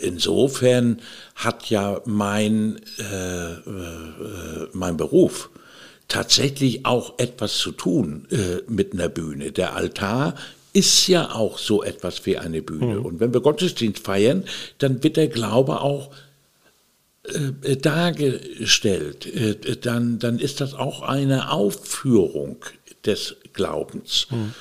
[0.00, 1.00] insofern
[1.34, 5.50] hat ja mein, äh, äh, mein Beruf
[6.08, 9.52] tatsächlich auch etwas zu tun äh, mit einer Bühne.
[9.52, 10.34] Der Altar
[10.72, 12.96] ist ja auch so etwas wie eine Bühne.
[12.96, 13.04] Mhm.
[13.04, 14.44] Und wenn wir Gottesdienst feiern,
[14.78, 16.10] dann wird der Glaube auch
[17.24, 19.26] äh, dargestellt.
[19.26, 22.56] Äh, dann, dann ist das auch eine Aufführung
[23.04, 24.26] des Glaubens.
[24.30, 24.54] Mhm.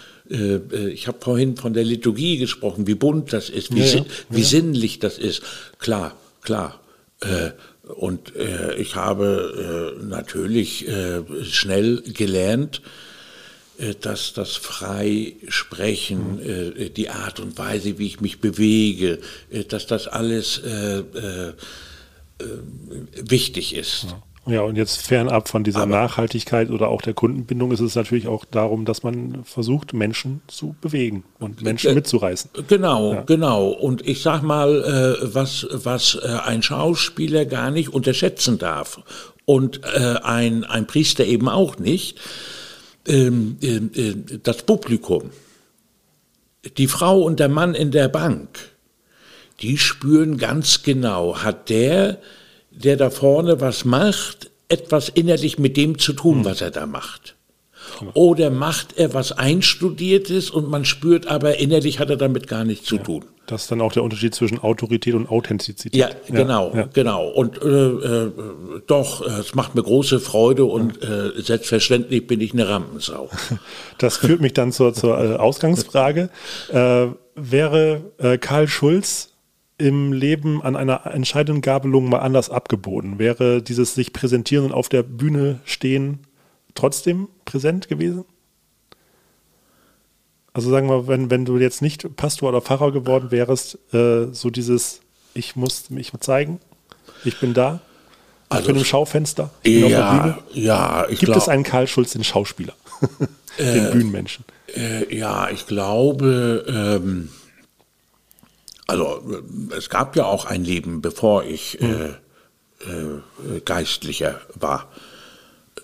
[0.91, 3.91] ich habe vorhin von der Liturgie gesprochen, wie bunt das ist, wie, Ja, ja.
[3.91, 4.45] sin wie Ja.
[4.47, 5.41] sinnlich das ist.
[5.79, 6.81] Klar, klar.
[7.21, 7.51] Äh,
[7.93, 8.33] und
[8.77, 10.85] ich habe natürlich
[11.49, 12.81] schnell gelernt,
[14.01, 19.19] dass das Freisprechen, äh, die Art und Weise, wie ich mich bewege,
[19.69, 20.61] dass das alles
[23.15, 24.03] wichtig ist.
[24.09, 28.45] Ja, und jetzt fernab von dieser Nachhaltigkeit oder auch der Kundenbindung ist es natürlich auch
[28.45, 32.51] darum, dass man versucht, Menschen zu bewegen und Menschen Äh, mitzureißen.
[32.67, 33.67] Genau, genau.
[33.67, 39.01] Und ich sag mal, äh, was, was äh, ein Schauspieler gar nicht unterschätzen darf
[39.45, 42.19] und äh, ein, ein Priester eben auch nicht,
[43.07, 45.31] ähm, ähm, äh, das Publikum,
[46.77, 48.49] die Frau und der Mann in der Bank,
[49.61, 52.19] die spüren ganz genau, hat der,
[52.83, 57.35] der da vorne was macht, etwas innerlich mit dem zu tun, was er da macht.
[58.13, 62.85] Oder macht er was Einstudiertes und man spürt aber innerlich hat er damit gar nichts
[62.85, 63.25] zu tun.
[63.47, 65.95] Das ist dann auch der Unterschied zwischen Autorität und Authentizität.
[65.95, 66.89] Ja, genau, ja.
[66.91, 67.29] genau.
[67.29, 68.31] Und äh, äh,
[68.87, 73.29] doch, äh, es macht mir große Freude und äh, selbstverständlich bin ich eine Rampensau.
[73.99, 76.29] Das führt mich dann zur, zur äh, Ausgangsfrage.
[76.71, 78.01] Äh, wäre
[78.41, 79.29] Karl Schulz
[79.77, 83.19] im Leben an einer entscheidenden Gabelung mal anders abgeboten?
[83.19, 86.19] Wäre dieses sich präsentieren und auf der Bühne stehen
[86.75, 88.25] trotzdem präsent gewesen?
[90.53, 94.49] Also sagen wir, wenn, wenn du jetzt nicht Pastor oder Pfarrer geworden wärst, äh, so
[94.49, 95.01] dieses,
[95.35, 96.59] ich muss mich zeigen,
[97.23, 97.79] ich bin da,
[98.49, 100.37] ich Also bin im Schaufenster, ich bin auf der Ja, Bühne.
[100.53, 101.51] ja, ich Gibt es glaube.
[101.51, 102.73] einen Karl Schulz, den Schauspieler,
[103.59, 104.45] den Bühnenmenschen?
[104.75, 107.29] Äh, ja, ich glaube, ähm,
[108.87, 114.89] also äh, es gab ja auch ein Leben, bevor ich äh, äh, Geistlicher war.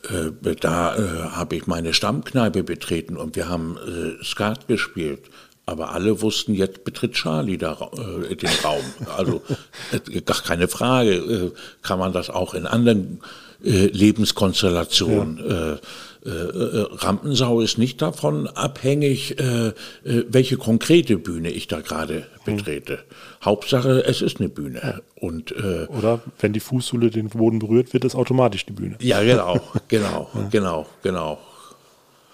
[0.10, 3.78] Äh, da äh, habe ich meine Stammkneipe betreten und wir haben
[4.24, 5.30] Skat gespielt.
[5.66, 7.90] Aber alle wussten, jetzt betritt Charlie da,
[8.30, 8.84] äh, den Raum.
[9.16, 9.42] Also
[10.12, 11.52] äh, gar keine Frage, äh,
[11.82, 13.22] kann man das auch in anderen
[13.66, 15.40] Lebenskonstellationen.
[15.40, 15.78] Äh,
[16.26, 22.28] äh, äh, Rampensau ist nicht davon abhängig, äh, äh, welche konkrete Bühne ich da gerade
[22.46, 23.00] betrete.
[23.44, 25.02] Hauptsache, es ist eine Bühne.
[25.16, 28.96] Und äh, Oder wenn die Fußsohle den Boden berührt, wird es automatisch die Bühne.
[29.00, 29.60] ja, genau,
[29.90, 31.40] genau, genau, genau.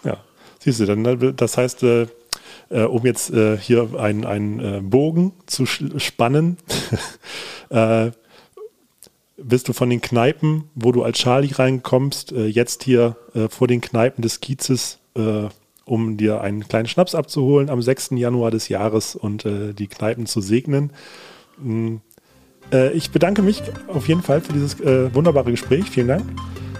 [0.04, 0.18] Ja,
[0.60, 2.08] siehst du, dann, das heißt, äh,
[2.70, 6.58] äh, um jetzt äh, hier einen, äh, Bogen zu spannen,
[7.70, 8.12] äh,
[9.44, 13.68] bist du von den Kneipen, wo du als Charlie reinkommst, äh, jetzt hier äh, vor
[13.68, 15.48] den Kneipen des Kiezes, äh,
[15.86, 18.12] um dir einen kleinen Schnaps abzuholen am 6.
[18.12, 20.92] Januar des Jahres und äh, die Kneipen zu segnen.
[22.72, 25.90] Äh, ich bedanke mich auf jeden Fall für dieses äh, wunderbare Gespräch.
[25.90, 26.24] Vielen Dank.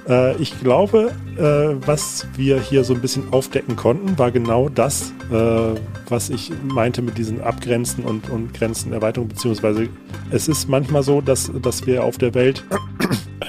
[0.10, 5.14] Äh, ich glaube, äh, was wir hier so ein bisschen aufdecken konnten, war genau das,
[5.32, 5.80] äh,
[6.10, 9.88] was ich meinte mit diesen Abgrenzen und, und Grenzenerweiterung, beziehungsweise
[10.32, 12.66] es ist manchmal so, dass, dass wir auf der Welt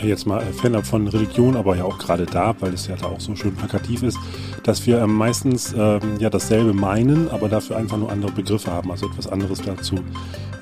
[0.03, 3.21] jetzt mal fernab von Religion, aber ja auch gerade da, weil es ja da auch
[3.21, 4.19] so schön plakativ ist,
[4.63, 8.91] dass wir ähm, meistens ähm, ja dasselbe meinen, aber dafür einfach nur andere Begriffe haben,
[8.91, 9.97] also etwas anderes dazu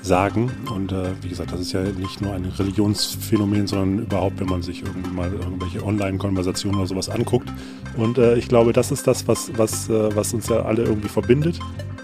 [0.01, 0.51] sagen.
[0.73, 4.61] Und äh, wie gesagt, das ist ja nicht nur ein Religionsphänomen, sondern überhaupt, wenn man
[4.61, 7.49] sich irgendwie mal irgendwelche Online-Konversationen oder sowas anguckt.
[7.97, 11.09] Und äh, ich glaube, das ist das, was, was, äh, was uns ja alle irgendwie
[11.09, 11.59] verbindet.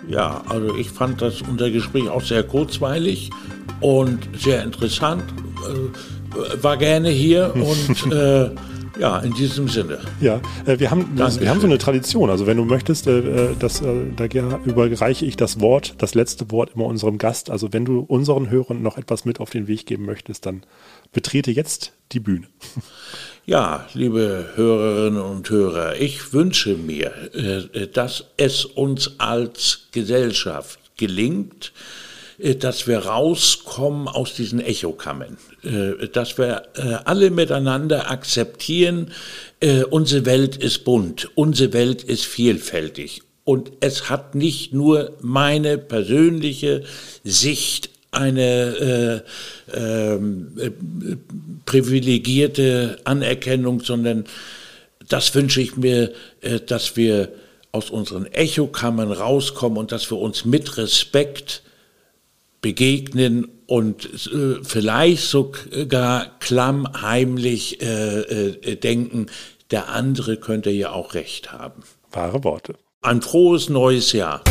[0.07, 3.32] Ja, also ich fand das unser Gespräch auch sehr kurzweilig
[3.82, 5.23] und sehr interessant.
[5.67, 6.14] Äh,
[6.62, 8.50] war gerne hier und äh,
[9.00, 10.00] ja, in diesem Sinne.
[10.22, 11.42] Ja, äh, wir, haben, Dankeschön.
[11.42, 12.30] wir haben so eine Tradition.
[12.30, 16.72] Also wenn du möchtest, äh, äh, das, da überreiche ich das Wort, das letzte Wort
[16.76, 17.50] immer unserem Gast.
[17.50, 20.64] Also wenn du unseren Hörern noch etwas mit auf den Weg geben möchtest, dann
[21.12, 22.48] betrete jetzt die Bühne.
[23.48, 27.12] Ja, liebe Hörerinnen und Hörer, ich wünsche mir,
[27.94, 31.72] dass es uns als Gesellschaft gelingt,
[32.40, 35.38] dass wir rauskommen aus diesen Echokammern,
[36.13, 39.11] dass wir äh, alle miteinander akzeptieren,
[39.59, 43.22] äh, unsere Welt ist bunt, unsere Welt ist vielfältig.
[43.43, 46.84] Und es hat nicht nur meine persönliche
[47.24, 49.24] Sicht eine
[49.74, 50.72] äh, ähm, äh,
[51.66, 54.26] privilegierte Anerkennung, sondern
[55.07, 56.11] das wünsche ich mir,
[56.41, 57.34] äh, dass wir
[57.72, 61.61] aus unseren Echokammern rauskommen und dass wir uns mit Respekt
[62.61, 69.28] begegnen und äh, vielleicht sogar klammheimlich äh, äh, denken,
[69.72, 71.84] der andere könnte ja auch recht haben.
[72.11, 72.76] Wahre Worte.
[73.01, 74.43] Ein frohes neues Jahr.